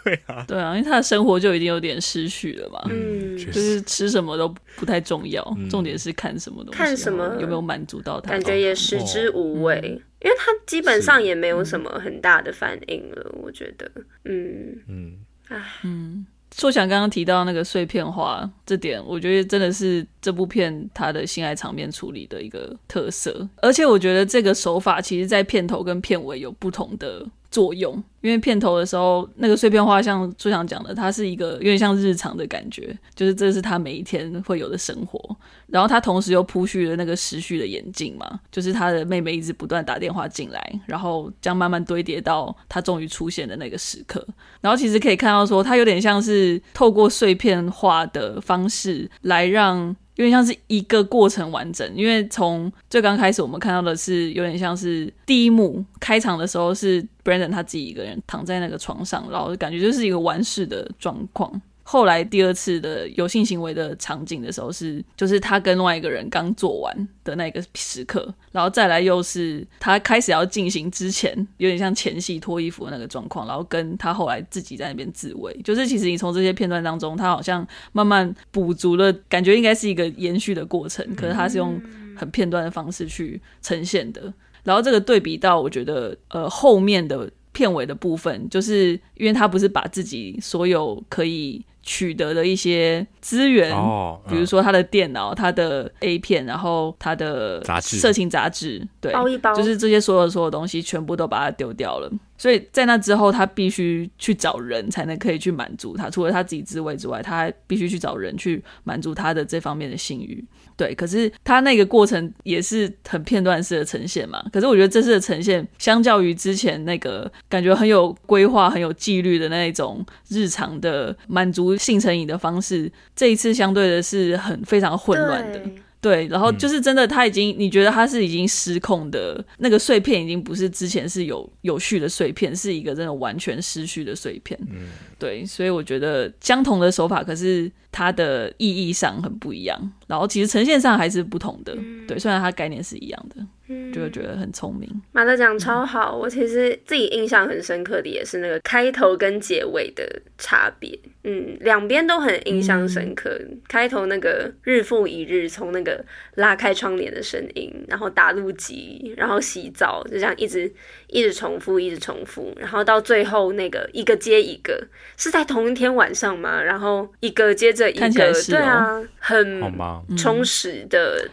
[0.04, 2.80] 对啊，对啊，因为他的生活就已经有点失序了嘛。
[2.90, 9.80] 嗯，就是吃什么都不太重要，嗯、重点是看什么东西，看什么有没有满足到他，感觉也食之无味，哦。
[9.82, 13.30] 嗯、因为他基本上也没有什么很大的反应了。
[13.42, 13.90] 我觉得，
[14.24, 14.76] 嗯。
[14.88, 15.12] 嗯，
[15.48, 16.26] 唉，嗯。
[16.56, 28.02] 硕强刚刚提到那个碎片化这点，我觉得真的是这部片它的性爱场面处理的一个特色，而且我觉得这个手法其实在片头跟片尾有不同的作用。
[28.20, 35.36] 因为片头的时候，那个碎片化像朱翔讲的，它是一个有点像日常的感觉，就是这是他每一天会有的生活。
[35.68, 44.26] 然后他同时又铺叙了那个时序的演进嘛，就是他的妹妹一直不断打电话进来，然后将慢慢堆叠到他终于出现的那个时刻。
[44.60, 49.94] 然后其实可以看到说，他有点像是透过碎片化的方式来让。
[50.18, 61.62] 有点像是一个过程完整，因为从最刚开始我们看到的是有点像是第一幕开场的时候是 Brandon 他自己一个人躺在那个床上，然后感觉就是一个完事的状况。
[61.90, 81.80] 后来第二次的有性行为的场景的时候是，就是他跟另外一个人刚做完的那个时刻，然后再来又是他开始要进行之前，有点像前戏脱衣服的那个状况，然后跟他后来自己在那边自慰，就是其实你从这些片段当中，他好像慢慢补足了，感觉应该是一个延续的过程，可是他是用
[82.14, 84.30] 很片段的方式去呈现的，
[84.62, 91.64] 然后这个对比到我觉得呃后面的片尾的部分，就是因为他不是把自己所有可以。
[91.80, 102.12] 取得的一些资源，哦嗯、比如说他的电脑、他的 A 片，然后他的色情杂志，对，包一包，就是这些所有所有东西全部都把它丢掉了。
[102.36, 110.44] 所以在那之后，他必须去找人才能可以去满足他，除了他自己自慰之外，他还必须去找人去满足他的这方面的性欲。
[110.78, 114.40] 对，可是他那个过程也是很片段式的呈现嘛。
[114.52, 125.60] 可是我觉得这次的呈现，相较于之前那个感觉很有规划、很有纪律的那一种日常的满足性成瘾的方式，这一次相对的是很非常混乱的。
[126.00, 134.56] 对，然后就是真的，他已经、嗯、你觉得他是已经失控的，那个碎片已经不是之前是有有序的碎片，是一个真的完全失序的碎片。
[134.70, 137.68] 嗯，对，所以我觉得相同的手法，可是
[137.98, 139.76] 它的意义上很不一样，
[140.06, 141.74] 然后其实呈现上还是不同的。
[141.76, 143.44] 嗯、对，虽然它概念是一样的。
[143.66, 143.92] 嗯。
[143.92, 144.88] 就会觉得很聪明。
[145.12, 150.96] 马德讲超好，我其实自己印象很深刻的也是那个开头跟结尾的差别。
[151.24, 153.30] 嗯，两边都很印象深刻。
[153.30, 156.04] 嗯、开头那个日复一日，从那个
[156.36, 160.72] 拉开窗帘的声音，然后打录机，然后洗澡，就这样一直
[161.08, 164.86] 一直重复，一直重复，然后到最后那个一个接一个，
[165.16, 166.62] 是在同一天晚上吗？
[166.62, 171.28] 然后一个接着一个，哦、对啊，很充实的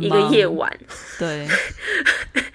[0.00, 0.70] 一个夜晚，
[1.18, 1.46] 对。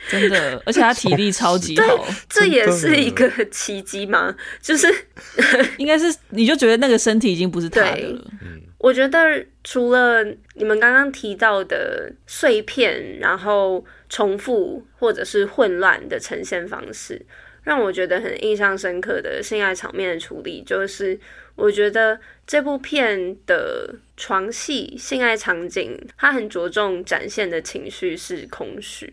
[0.10, 4.36] 真的，而且他体力超级好，这也是一个奇迹吗？
[4.62, 4.88] 就是
[5.78, 8.32] 应该是，你就觉得那个身体已经不是他的了。
[8.78, 10.24] 我觉得除了
[10.56, 17.26] 你们刚刚提到的碎片，然后重复或者是混乱的呈现方式，
[17.64, 21.20] 让我觉得很印象深刻的性爱场面的处理，就是
[21.56, 23.96] 我觉得这部片的。
[24.16, 29.12] 床戏、性爱场景，它很着重展现的情绪是空虚。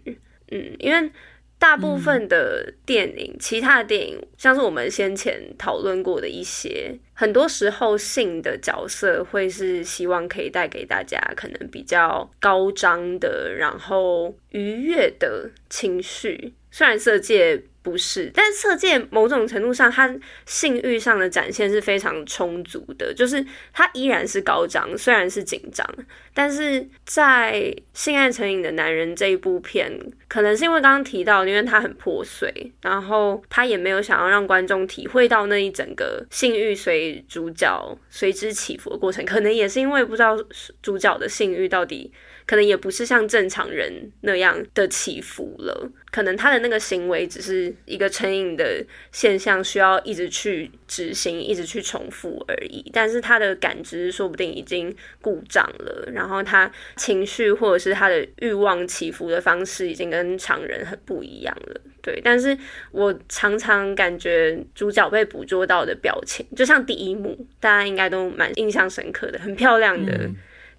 [0.51, 1.11] 嗯，因为
[1.59, 16.53] 大部分的电影，嗯、其他的电影，像是我们先前讨论过的一些，很多时候性的角色会是希望可以带给大家可能比较高涨的，然后愉悦的情绪。
[16.71, 17.65] 虽然色戒。
[17.83, 20.15] 不是，但是色戒某种程度上，他
[20.45, 25.87] 性欲上的展现是非常充足的，就是他依然是高涨，虽然是紧张，
[26.35, 29.91] 但是在性爱成瘾的男人这一部片，
[30.29, 32.53] 可能是因为刚刚提到，因为他很破碎，
[32.83, 40.37] 然后他也没有想要让观众体会到那一整个性欲随主角随之起伏的过程，可能也是因为不知道
[40.83, 42.13] 主角的性欲到底。
[42.51, 52.91] 可能也不是像正常人那样的起伏了，可能他的那个行为只是一个成瘾的现象，需要一直去执行、一直去重复而已。
[52.93, 54.93] 但是他的感知说不定已经
[55.23, 61.81] 故障了，然后他情绪或者是他的欲望起伏的方式已经跟常人很不一样了。
[62.03, 62.59] 对，但是
[62.91, 70.29] 我常常感觉主角被捕捉到的表情，就像第一幕，大家应该都蛮印象深刻的，很漂亮的。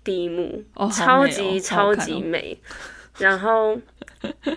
[0.04, 2.58] 第一幕、超级超级美，
[3.18, 3.80] 然后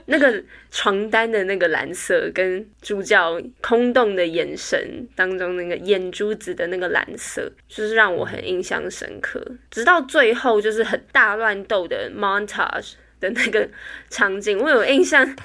[0.06, 9.44] 那个床单的那个蓝色跟主角空洞的眼神当中那个眼珠子的那个蓝色，就是让我很印象深刻。
[9.70, 13.68] 直到最后就是很大乱斗的 montage 的那个
[14.10, 15.36] 场景，我有印象。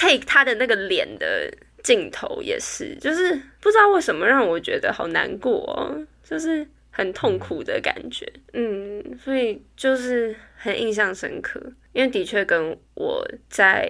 [0.00, 1.52] take 他的那个脸的
[1.82, 6.64] 镜头也是，就是不知道为什么让我觉得好难过哦，就是。
[6.98, 13.88] 很痛苦的感觉，嗯，所以就是很印象深刻，因为的确跟我在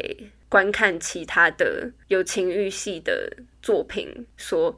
[0.50, 4.06] 观看其他的有情欲系的作品
[4.36, 4.76] 所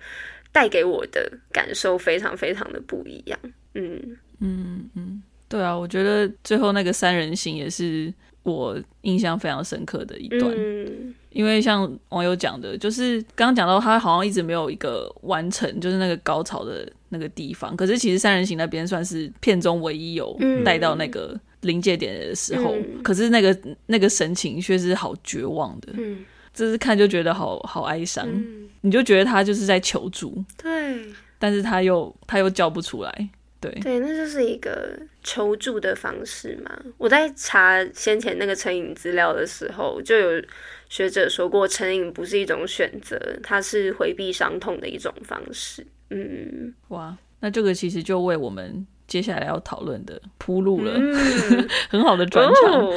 [0.52, 3.36] 带给我的感受非常非常的不一样，
[3.74, 4.16] 嗯。
[4.38, 10.52] 嗯嗯，对啊，我觉得最后那个三人行也是我印象非常深刻的一段。
[10.56, 11.14] 嗯。
[11.30, 17.76] 因为像网友讲的，就是刚刚讲到他好像一直没有一个完成，就是那个高潮的那个地方。
[17.76, 31.00] 可是其实三人行那边算是片中唯一有带到那个临界点的时候，嗯、可是那个那个神情却是好绝望的，嗯，就是看就觉得好好哀伤，嗯、你就觉得他就是在求助，对，
[31.38, 33.28] 但是他又他又叫不出来，
[33.60, 36.70] 对，对，那就是一个求助的方式嘛。
[36.98, 40.42] 我在查先前那个成瘾资料的时候，就有。
[40.90, 45.86] 学者说过，成瘾不是一种选择，它是回避伤痛的一种方式。
[46.08, 52.84] 嗯，哇，那这个其实就为我们接下来要讨论的铺路了，嗯、 很好的转场。
[52.84, 52.92] 哦、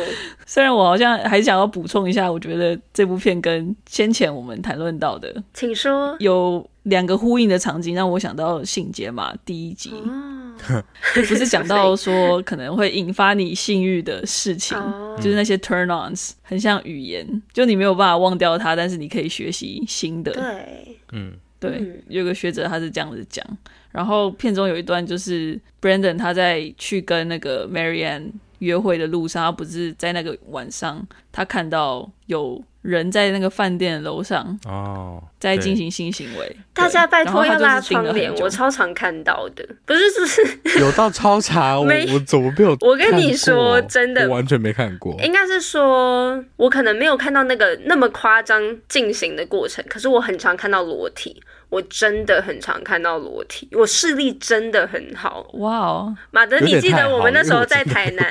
[0.47, 20.31] 虽然我好像还想要补充一下，我觉得这部片跟先前我们谈论到的，请说有两个呼应的场景，让我想到性解码第一集，哦、 不是讲到说可能会引发你性欲的事情，哦、就是那些 turn ons，很像语言，就你没有办法忘掉它，但是你可以学习新的。
[20.31, 21.33] 对，嗯。
[21.59, 23.41] 对，嗯、有个学者他是这样子讲，
[23.89, 36.55] 然后片中有一段就是 Brandon 他在去跟那个 Marianne 约会的路上，他不是在那个晚上，他看到有人在那个饭店的楼上哦，在进行性行为。
[36.73, 40.25] 大家拜托要拉窗帘，我超常看到的，不是，不
[40.69, 42.77] 是有到超长， 我我怎么没有？
[42.81, 45.19] 我跟你说真的，我完全没看过。
[45.23, 51.41] 应该是说，我可能没有看到那个那么夸张进行的过程，可是我很常看到裸体。
[51.69, 55.49] 我真的很常看到裸体，我视力真的很好。
[55.53, 58.29] 哇哦，马德，你记得我们那时候在台南，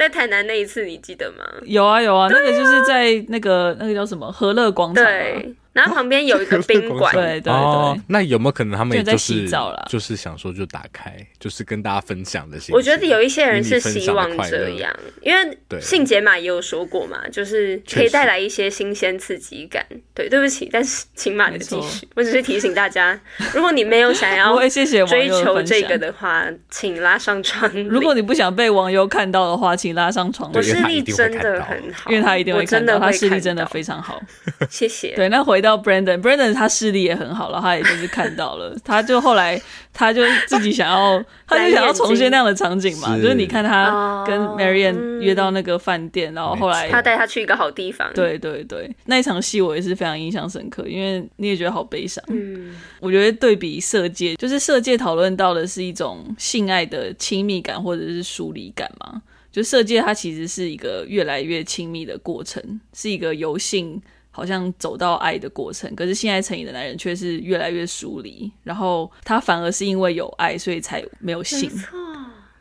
[0.00, 1.44] 在台南那一次，你记得吗？
[1.66, 5.04] 有啊有啊，那个就是在那个那个叫什么和乐广场。
[5.04, 5.54] 对。
[5.72, 8.00] 然后旁边有一个宾 馆，对对对。
[8.08, 9.48] 那有没有可能他们就是
[9.88, 12.58] 就是想说就打开，就是跟大家分享的？
[12.70, 14.92] 我觉得有一些人是希望这样，
[15.22, 19.86] 因为性解码也有说过嘛，就是可以带来一些新鲜刺激感。
[20.12, 22.08] 对，对不起，但是请马的继续。
[22.16, 23.18] 我只是提醒大家，
[23.54, 24.58] 如果你没有想要
[25.06, 27.70] 追求这个的话，请拉上窗。
[27.84, 30.50] 如果你不想被网友看到的话，请拉上窗。
[30.52, 34.20] 我视力真的很好，因为他一定会看到，他视力真的非常好。
[34.68, 35.14] 谢谢。
[35.14, 35.59] 对，那回。
[35.60, 39.60] 回到 Brandon，Brandon 他视力也很好，然后他也就是看到了， 他就后来
[39.92, 43.22] 他就自己想要， 他就想要重现那样的场景嘛，是。
[43.22, 59.20] 就是你看他跟 Marianne 约到那个饭店，嗯、然后后来他带他去一个好地方，对对对，那一场戏我也是非常印象深刻，因为你也觉得好悲伤，嗯，我觉得对比色戒，就是色戒讨论到的是一种性爱的亲密感或者是疏离感嘛，
[59.52, 64.00] 就色戒它其实是一个越来越亲密的过程，是一个由性。
[64.30, 71.70] 好像走到爱的过程，可是性爱成瘾的男人却是越来越疏离，然后他反而是因为有爱，所以才没有性。
[71.70, 71.98] 没错，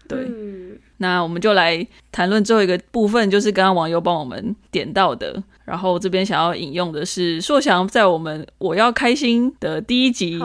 [0.07, 0.19] 对。
[0.27, 10.39] 嗯、那我们就来谈论最后一个部分，就是刚刚网友帮我们点到的，然后这边想要引用的是硕翔在我们我要开心的第一集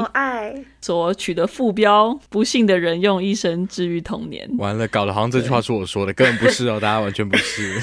[0.80, 4.48] 所取的副标：不幸的人用一生治愈童年。
[4.58, 7.80] 完了，搞得好像这句话是我说的，根本不是哦，大家完全不是。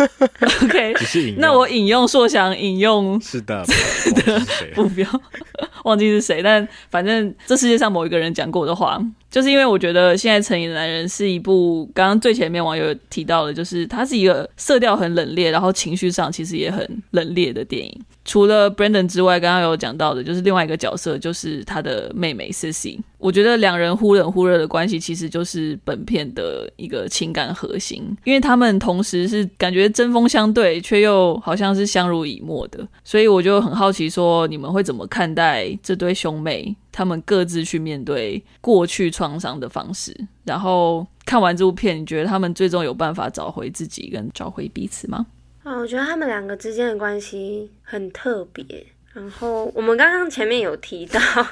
[0.64, 0.94] OK，
[1.38, 3.64] 那我引用硕翔引用是的
[4.24, 4.42] 的
[4.76, 5.06] 目标，
[5.84, 9.00] 忘记是谁，但反正这世界上某一个人讲过的话，
[9.30, 18.00] 就是因为我觉得现在成瘾的男人是一部刚刚最前面网友提到的，就是它是一个色调很冷冽，然后情绪上其实也很冷冽的电影。
[18.24, 22.98] 除了 Brandon 之外，刚刚有讲到的，就是另外一个角色，就是他的妹妹 Sissy。
[23.18, 32.86] 我觉得两人忽冷忽热的关系，其实就是本片的一个情感核心，因为他们同时是感觉针锋相对，却又好像是相濡以沫的。
[33.04, 40.14] 所以我就很好奇，说你们会怎么看待这对兄妹，他们各自去面对过去创伤的方式？
[40.44, 45.26] 然后看完这部片，你觉得他们最终有办法找回自己，跟找回彼此吗？
[45.62, 48.64] 啊，我觉得他们两个之间的关系很特别。
[49.12, 51.20] 然后我们刚刚前面有提到，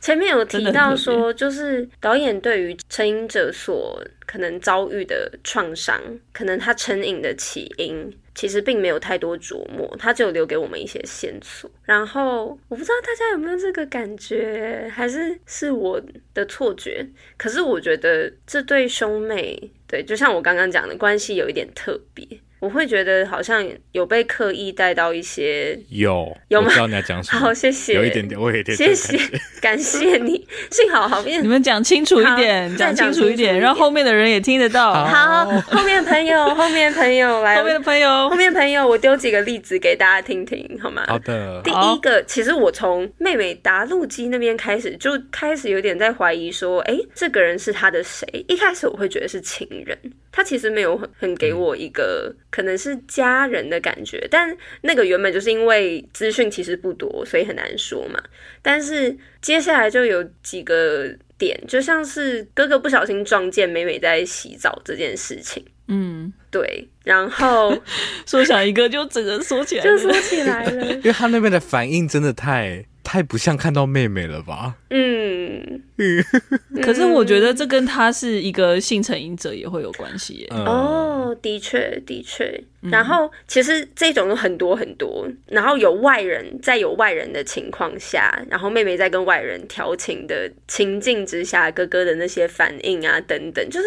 [0.00, 6.00] 前面有提到说，就是导演对于成瘾者所可能遭遇的创伤，
[6.32, 8.12] 可能他成瘾的起因。
[8.40, 11.70] 其实并没有太多琢磨，他只有留给我们一些线索。
[11.84, 16.00] 然后我不知道大家有没有这个感觉，还是是我
[16.32, 17.06] 的错觉。
[17.36, 22.26] 可是我觉得这对兄妹，对，就像我刚刚讲的，关系有一点特别。
[22.60, 26.66] 我会觉得好像有被刻意带到一些有有吗？
[26.68, 27.40] 我知道你要讲什么。
[27.40, 27.94] 好，谢谢。
[27.94, 29.18] 有一点点，我也有点谢谢，
[29.62, 30.46] 感谢你。
[30.70, 34.92] 幸好好，你们讲清楚一点，讲清楚一点，让后面的人也听得到。
[34.92, 41.04] 好，后面的朋友，后面的朋友来，后面的朋友，后面的朋友，我丢几个例子给大家听听，好吗？
[41.06, 41.62] 好的。
[41.64, 48.44] 第一个，其实我从妹妹达路基那边开始，就开始有点在怀疑说，哎，这个人是他的谁？
[48.48, 49.96] 一开始我会觉得是情人，
[50.30, 52.34] 他其实没有很很给我一个。
[52.50, 58.20] 可能是家人的感觉，但那个原本就是因为资讯其实不多，所以很难说嘛。
[58.62, 66.88] 但是接下来就有几个点，就像是哥哥不小心撞见美美在洗澡这件事情，嗯，对。
[67.04, 67.76] 然后
[68.26, 74.76] 说想一个就整个说起来，就说起来了，因为他那边的反应真的太太不像看到妹妹了吧？
[74.90, 80.46] 嗯，因可是我觉得这跟他是一个性成瘾者也会有关系耶。
[80.50, 82.62] 哦，的确的确。
[82.80, 93.86] 然后其实这种很多很多，然后有外人在有外人的情况下，然后妹妹在跟外人调情的情境之下，哥哥的那些反应啊等等，就是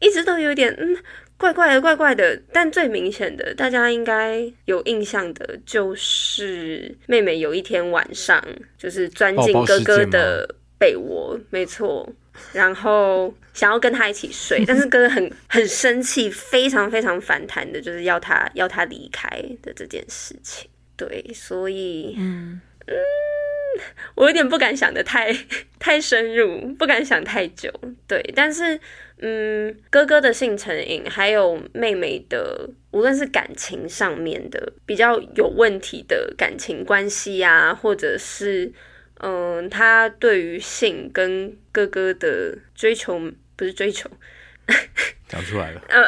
[0.00, 0.96] 一直都有点嗯。
[1.36, 8.42] 怪怪的，怪怪的，但最明显的，大家应该有印象的，就是妹妹有一天晚上
[8.78, 10.48] 就是钻进哥哥的
[10.84, 12.06] 被窝，没错，
[12.52, 19.26] 然后想要跟他一起睡，但是哥哥很很生气，非常非常反弹的，就是要他要他离开
[19.62, 20.68] 的这件事情。
[20.94, 22.94] 对，所以嗯嗯，
[24.14, 25.34] 我有点不敢想的太
[25.78, 27.72] 太深入，不敢想太久。
[28.06, 28.78] 对，但是。
[29.26, 38.70] 嗯，哥哥的性成瘾，还有妹妹的，无论是感情上面的比较有问题的感情关系啊，或者是
[39.20, 43.20] 嗯，他对于性跟哥哥的追求，
[43.56, 44.10] 不是追求，
[45.28, 45.80] 讲出来了。
[45.88, 46.04] 呃，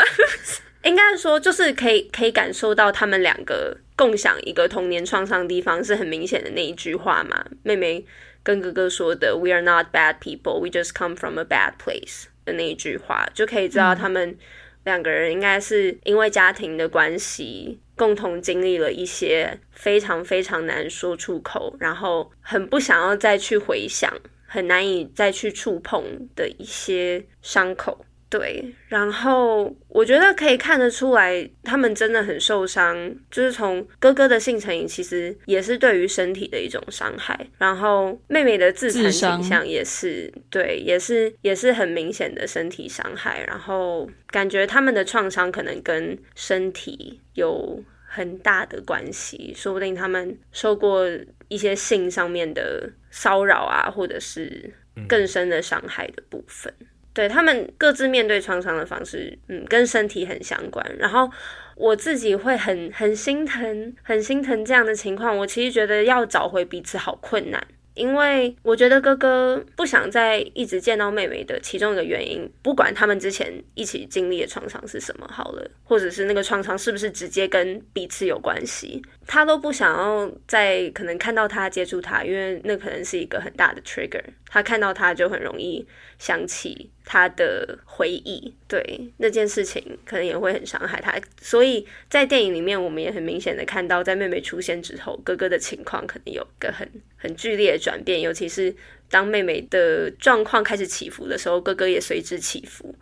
[0.84, 7.44] 应该说就是可以可以感受到他们两个共享一个童年创伤的地方是很明显的那一句话嘛。
[7.62, 8.04] 妹妹
[8.42, 14.38] 跟哥哥说的：“We are not bad people, we just come from a bad place。”的那一句话，就可以知道他们
[14.84, 24.12] 两个人应该是因为家庭的关系，共同经历了一些非常非常难说出口，然后很不想要再去回想，
[24.46, 26.04] 很难以再去触碰
[26.36, 28.05] 的一些伤口。
[28.28, 33.14] 对，然后我觉得可以看得出来，他们真的很受伤。
[33.30, 37.46] 就是从哥哥的性成瘾，其实也是对于身体的一种伤害。
[37.56, 43.44] 然后妹妹的自残倾向也是，对，也是也是很明显的身体伤害。
[43.46, 51.06] 然后感觉他们的创伤可能跟身体有很大的关系，说不定他们受过
[51.46, 54.74] 一些性上面的骚扰啊，或者是
[55.06, 56.74] 更深的伤害的部分。
[57.16, 60.84] 对，他们各自面对创伤的方式，嗯，跟身体很相关。
[60.98, 61.30] 然后
[61.74, 65.34] 我自己会很很心疼，很心疼这样的情况。
[65.34, 67.66] 我其实觉得要找回彼此好困难。
[67.94, 85.82] 因为我觉得哥哥不想再一直见到妹妹的其中一个原因，不管他们之前一起经历的创伤是什么好了，或者是那个创伤是不是直接跟彼此有关系，他都不想要再可能看到他接触他，因为那可能是一个很大的 trigger，他看到他就很容易
[86.18, 96.88] 想起他的回忆，对那件事情可能也会很伤害他，所以在电影里面我们也很明显的看到，在妹妹出现之后，哥哥的情况可能有个很。
[97.18, 98.72] 很剧烈的转变，尤其是
[99.10, 102.94] 当妹妹的状况开始起伏的时候，哥哥也随之起伏。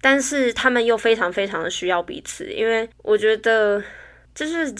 [0.00, 3.82] 但是他们又非常非常的需要彼此，因为我觉得
[4.34, 4.74] 这是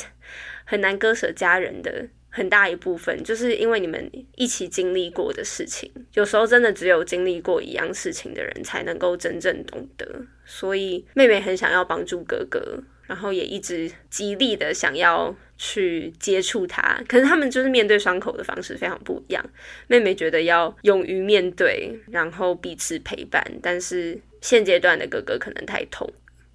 [0.64, 2.06] 很难割舍家人的
[2.36, 10.06] 很大一部分，就是因为你们一起经历过的事情，有时候真的只有经历过一样事情的人才能够真正懂得。
[10.44, 15.34] 所以妹妹很想要帮助哥哥，然后也一直极力的想要。
[15.58, 19.42] 去接触他，可是他们就是面对伤口的方式非常不一样。
[19.86, 26.06] 妹妹觉得要勇于面对，然后彼此陪伴，但是现阶段的哥哥可能太痛，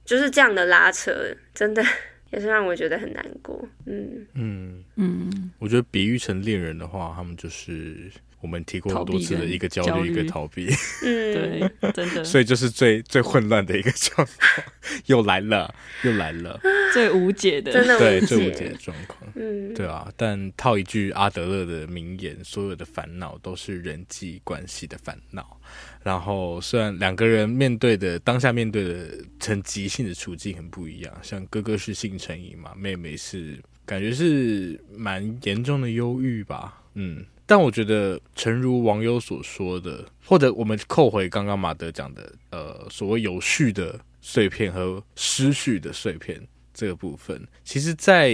[0.05, 1.11] 就是这样的拉扯，
[1.51, 1.83] 真的
[2.31, 3.67] 也是让我觉得很难过。
[3.85, 4.25] 嗯。
[4.33, 4.83] 嗯。
[4.95, 8.11] 嗯，我觉得比喻成恋人的话，他们就是。
[8.41, 10.65] 我们提过很多次的一个焦虑，一个逃避，
[11.05, 14.65] 嗯， 对，真的，所以就是最最混乱的一个状况，
[15.05, 15.71] 又来了，
[16.03, 16.59] 又来了，
[16.91, 20.11] 最无解的，对，最无解的状况，嗯，对啊。
[20.17, 25.61] 但套一句阿德勒的名言，所有的烦恼都是人际关系的烦恼。
[26.03, 37.25] 然后，虽然两个人面对的当下面对的成即兴的处境很不一样，像哥哥是性成瘾嘛，妹妹是感觉是蛮严重的忧郁吧，嗯。
[37.45, 46.41] 但我觉得，诚如网友所说的，或者我们扣回刚刚马德讲的，呃，所谓有序的碎片和失序的碎片
[46.73, 48.29] 这个部分，其实，在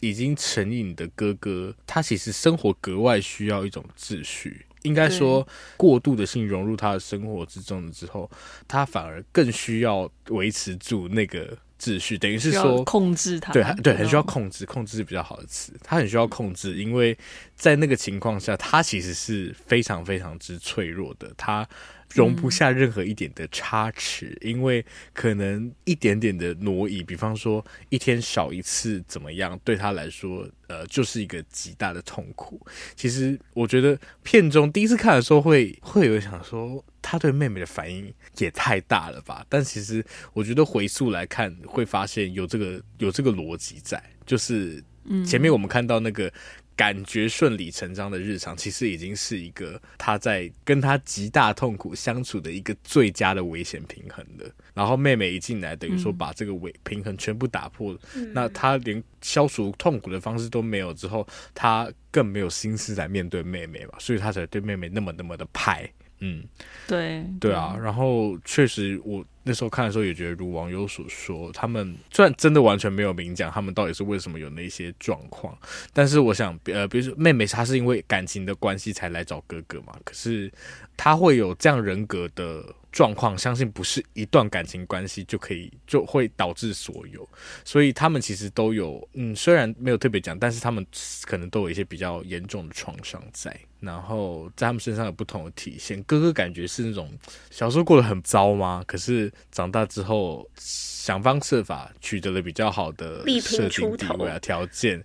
[0.00, 4.64] 已经成瘾的哥哥，他其实生活格外需要一种秩序。
[4.84, 8.30] 应该说，过度的性融入他的生活之中了之后，
[8.66, 11.58] 他反而更需要维持住那个。
[11.76, 15.70] 秩序等于是说控制他，对对，很需要控制，控制是比较好的词。
[15.82, 17.18] 他很需要控制，因为
[17.56, 21.68] 在那个情况下，他其实是非常非常之脆弱的，他
[22.12, 32.60] 容不下任何一点的差池，嗯、因为可能一点点的挪移，比方说一天少一次怎么样，对他来说，呃，就是一个极大的痛苦。
[32.94, 36.84] 其实我觉得片中第一次看的时候会，会会有想说。
[37.06, 39.44] 他对妹妹的反应也太大了吧？
[39.50, 40.02] 但其实
[40.32, 44.82] 我觉得回溯来看，会发现有这个有这个逻辑在，就是
[45.22, 46.32] 前面我们看到那个
[46.76, 54.50] 感觉顺理成章的日常，其实已经是一个他在跟他极大痛苦相处的一个最佳的危险平衡的。
[54.74, 65.88] 然后妹妹一进来，等于说把这个危平衡全部打破，嗯、那他连消除痛苦的方式都没有之后，他更没有心思来面对妹妹嘛，所以他才对妹妹那么那么的派。
[66.20, 66.44] 嗯，
[66.86, 69.24] 对对啊，然后确实我。
[69.46, 75.56] 那时候看的时候也觉得，如网友所说，他们虽然真的完全没有明讲他们到底是为什么有那些状况，
[75.92, 80.50] 但是我想，呃，比如说妹妹她是因为感情的关系才来找哥哥嘛，可是
[80.96, 87.28] 她会有这样人格的状况，相信不是一段感情关系就可以就会导致所有，
[87.66, 90.84] 所以他们其实都有，嗯，虽然没有特别讲，但是他们
[91.26, 96.02] 可能都有一些比较严重的创伤在，然后在他们身上有不同的体现。
[96.04, 97.12] 哥哥感觉是那种
[97.50, 98.82] 小时候过得很糟吗？
[98.86, 99.30] 可是。
[99.50, 105.02] 长大之后，想方设法取得了比较好的设定地位啊条件，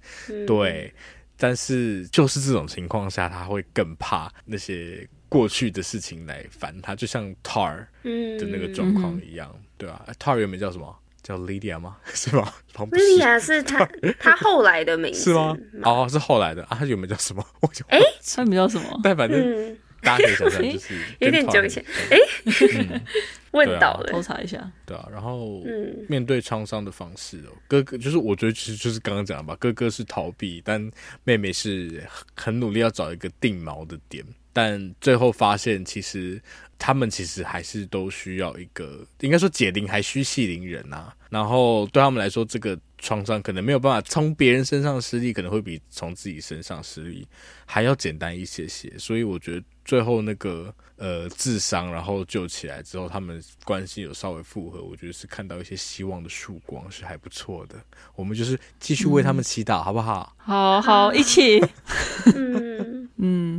[0.48, 0.94] 对。
[1.42, 10.94] 但是就是这种情况下，他会更怕那些过去的事情来烦他，就像 Tar 的那个状况一样，对吧？Tar 原本叫什么？
[11.24, 11.96] 叫 Lydia 吗？
[12.14, 15.56] 是吗？Lydia 是他他后来的名字是吗？
[15.84, 16.76] 哦，是后来的啊。
[16.78, 17.42] 他原本叫什么？
[17.62, 19.00] 我哎，他原本叫什么？
[19.02, 19.78] 但反正。
[20.02, 22.18] 大家可以想象，就是有点久以前，哎，
[23.52, 25.64] 问到了，偷查一下，对啊，然后
[26.08, 30.80] 面对创伤的方式哦，哥哥就是我觉得其实就是刚刚讲的吧，哥哥是逃避，但
[31.24, 32.04] 妹妹是
[32.36, 34.24] 很努力要找一个定锚的点，
[34.54, 36.42] 但最后发现其实
[36.78, 42.80] 他们其实还是都需要一个，应该说解铃还须系铃人呐，然后对他们来说这个。
[43.02, 47.26] 创伤可能没有办法从别人身上施力，可能会比从自己身上施力
[47.66, 48.92] 还要简单一些些。
[48.98, 57.76] 所以我觉得最后那个呃自伤，然后救起来之后，他们关系有稍微复合，我觉得是看到一些希望的曙光，是还不错的。
[58.16, 60.36] 我们就是继续为他们祈祷，嗯、好不好？
[60.38, 61.60] 好好一起。
[62.36, 62.89] 嗯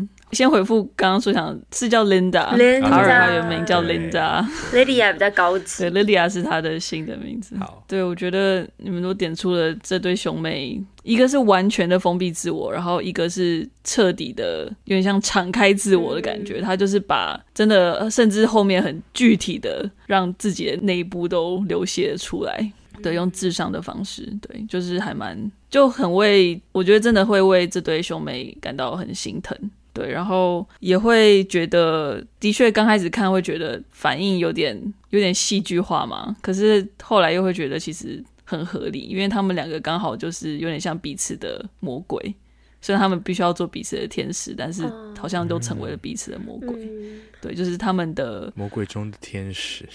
[0.00, 0.08] 嗯。
[0.32, 2.44] 先回复刚刚所想，是叫 Linda，
[2.82, 7.56] 塔尔他原名叫 Linda，Lydia 比较高级，对，Lydia 是他的新的名字。
[7.58, 16.60] 好，对，我觉得你们都点出了这对兄妹，一个是完全的封闭自我，然后一个是彻底的有点像敞开自我的感觉。
[16.60, 22.72] 嗯、他就是把真的，甚至后面很具体的让自己的内部都流泻出来，
[23.02, 29.58] 对，用智商的方式，对，就是还蛮就很为，我觉得真的会为这对兄妹感到很心疼。
[30.00, 34.74] 对，然后也会觉得，的确刚开始看会觉得反应有点
[35.10, 42.34] 有点戏剧化嘛，可是后来又会觉得其实很合理，因为他们两个刚好就是有点像彼此的魔鬼，
[42.80, 46.70] 虽然他们必须要做彼此的天使，但是好像都成为了彼此的魔鬼。
[46.70, 49.86] 嗯、对，就是他们的魔鬼中的天使。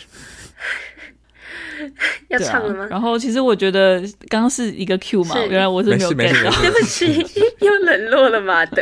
[2.30, 2.84] 要唱了吗？
[2.86, 2.88] 啊？
[2.90, 7.06] 然后其实我觉得刚刚是一个 Q 嘛，原来我是没有 get 到， 对不起，
[7.60, 8.82] 又冷落了马德。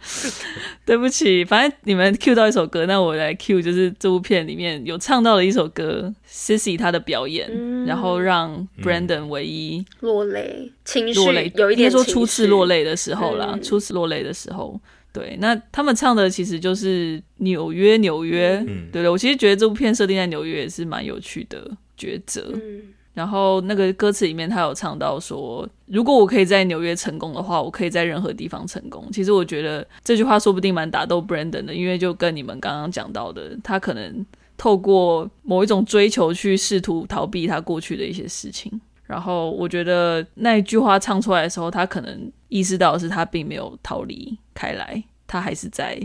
[0.84, 14.80] 对不起，反正你们 Q 到一首歌，那我来 Q，就是这部片里面有唱到的一首歌，Sissy 她的表演，嗯、然后让 Brandon 唯一落泪，情绪落泪，有一点说初次落泪的时候啦，嗯、初次落泪的时候。
[15.12, 19.10] 对，那他们唱的其实就是纽约，纽约，嗯、对的。
[19.10, 22.50] 我其实觉得这部片设定在纽约也是蛮有趣的抉择。
[22.52, 22.82] 嗯、
[23.16, 29.08] 然后那个歌词里面他有唱到说，如果我可以在纽约成功的话，我可以在任何地方成功。
[29.10, 34.26] 其实我觉得这句话说不定蛮打动 Brandon 的，因为就跟你们刚刚讲到的，他可能
[34.58, 38.78] 透过某一种追求去试图逃避他过去的一些事情。
[39.04, 45.98] 然后我觉得那一句话唱出来的时候，他可能意识到的是他并没有逃离开来，他还是在，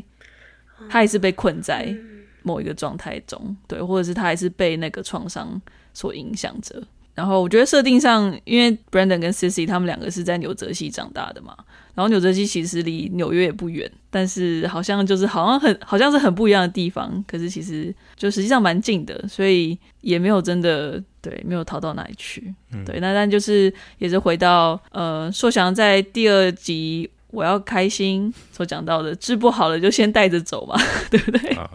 [0.88, 1.93] 他还是被困在
[2.41, 5.62] 某一个状态中，对，或者是他还是被那个创伤
[5.93, 6.82] 所影响着。
[7.14, 11.55] 然后我觉得设定上，因为 Brandon 跟 Sissy 他们两个是在纽泽西长大的嘛。
[11.93, 22.55] 然后纽泽西其实离纽约也不远，但是好像就是好像很好像是很不一样的地方，可是其实就实际上蛮近的，所以也没有真的对没有逃到哪里去。
[22.72, 30.76] 嗯、对，那但就是也是回到呃，硕翔在第二集我要开心所讲到的，治不好了就先带着走嘛，
[31.10, 31.50] 对不对？
[31.56, 31.70] 啊、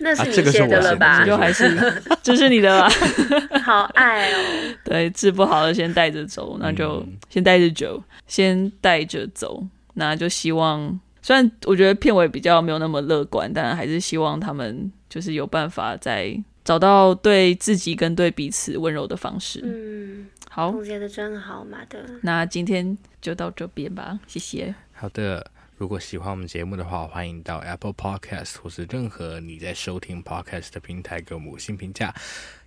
[0.00, 1.24] 那是你写的了吧？
[1.26, 1.76] 就还是
[2.22, 2.88] 这是你的吧？
[3.64, 4.36] 好爱哦。
[4.84, 8.02] 对，治不好了先带着走，那就先带着走。
[8.26, 11.00] 先带着走，那就希望。
[11.22, 19.60] 虽然我觉得片尾比较没有那么乐观，但还是希望他们就是有办法再找到对自己跟对彼此温柔的方式。
[19.64, 21.98] 嗯，好，总结的真好，马德。
[22.22, 24.74] 那今天就到这边吧，谢谢。
[25.00, 32.12] 好的，如果喜欢我们节目的话，欢迎到 Apple Podcast 或是任何你在收听 Podcast 的平台给我们五星评价。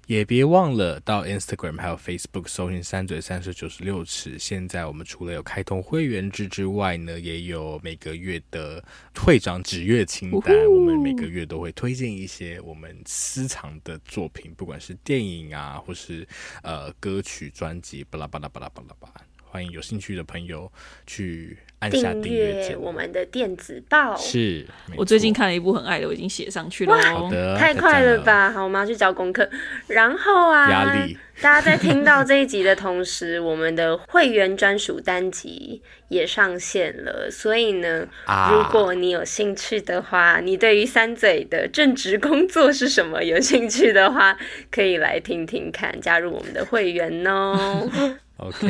[0.07, 4.39] 也别忘了到 Instagram 还有 Facebook 搜寻三嘴三舌九十六尺。
[4.39, 8.81] 现在我们除了有开通会员制之外呢，也有每个月的
[9.13, 10.55] 会长指阅清单。
[10.71, 16.25] 我们每个月都会推荐一些我们私藏的作品，不管是电影啊，或是
[16.63, 19.21] 呃歌曲专辑，巴拉巴拉巴拉巴拉巴拉。
[19.43, 20.71] 欢迎有兴趣的朋友
[21.05, 24.15] 去按下订阅我们的电子报。
[24.15, 24.65] 是，
[24.95, 26.95] 我最近看了一部很爱的，我已经写上去了。
[27.01, 28.51] 好的，太快了吧！
[28.51, 29.49] 好，我们要去交功课。
[29.87, 31.17] 然后啊，压力。
[31.41, 37.31] 大家在听到这一集的同时，我们的会员专属单集也上线了。
[37.31, 44.37] 所以呢，啊、如果你有兴趣的话，你对于三嘴的正职工作是什么有兴趣的话，
[44.69, 47.89] 可以来听听看，加入我们的会员哦。
[48.37, 48.67] OK，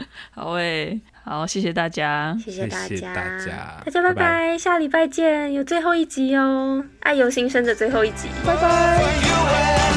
[0.32, 0.98] 好诶，
[1.30, 9.89] 好，谢谢大家，谢谢大家，谢谢大家，大家拜拜，拜拜，下礼拜见，有最后一集哦，爱由心生的最后一集，拜拜。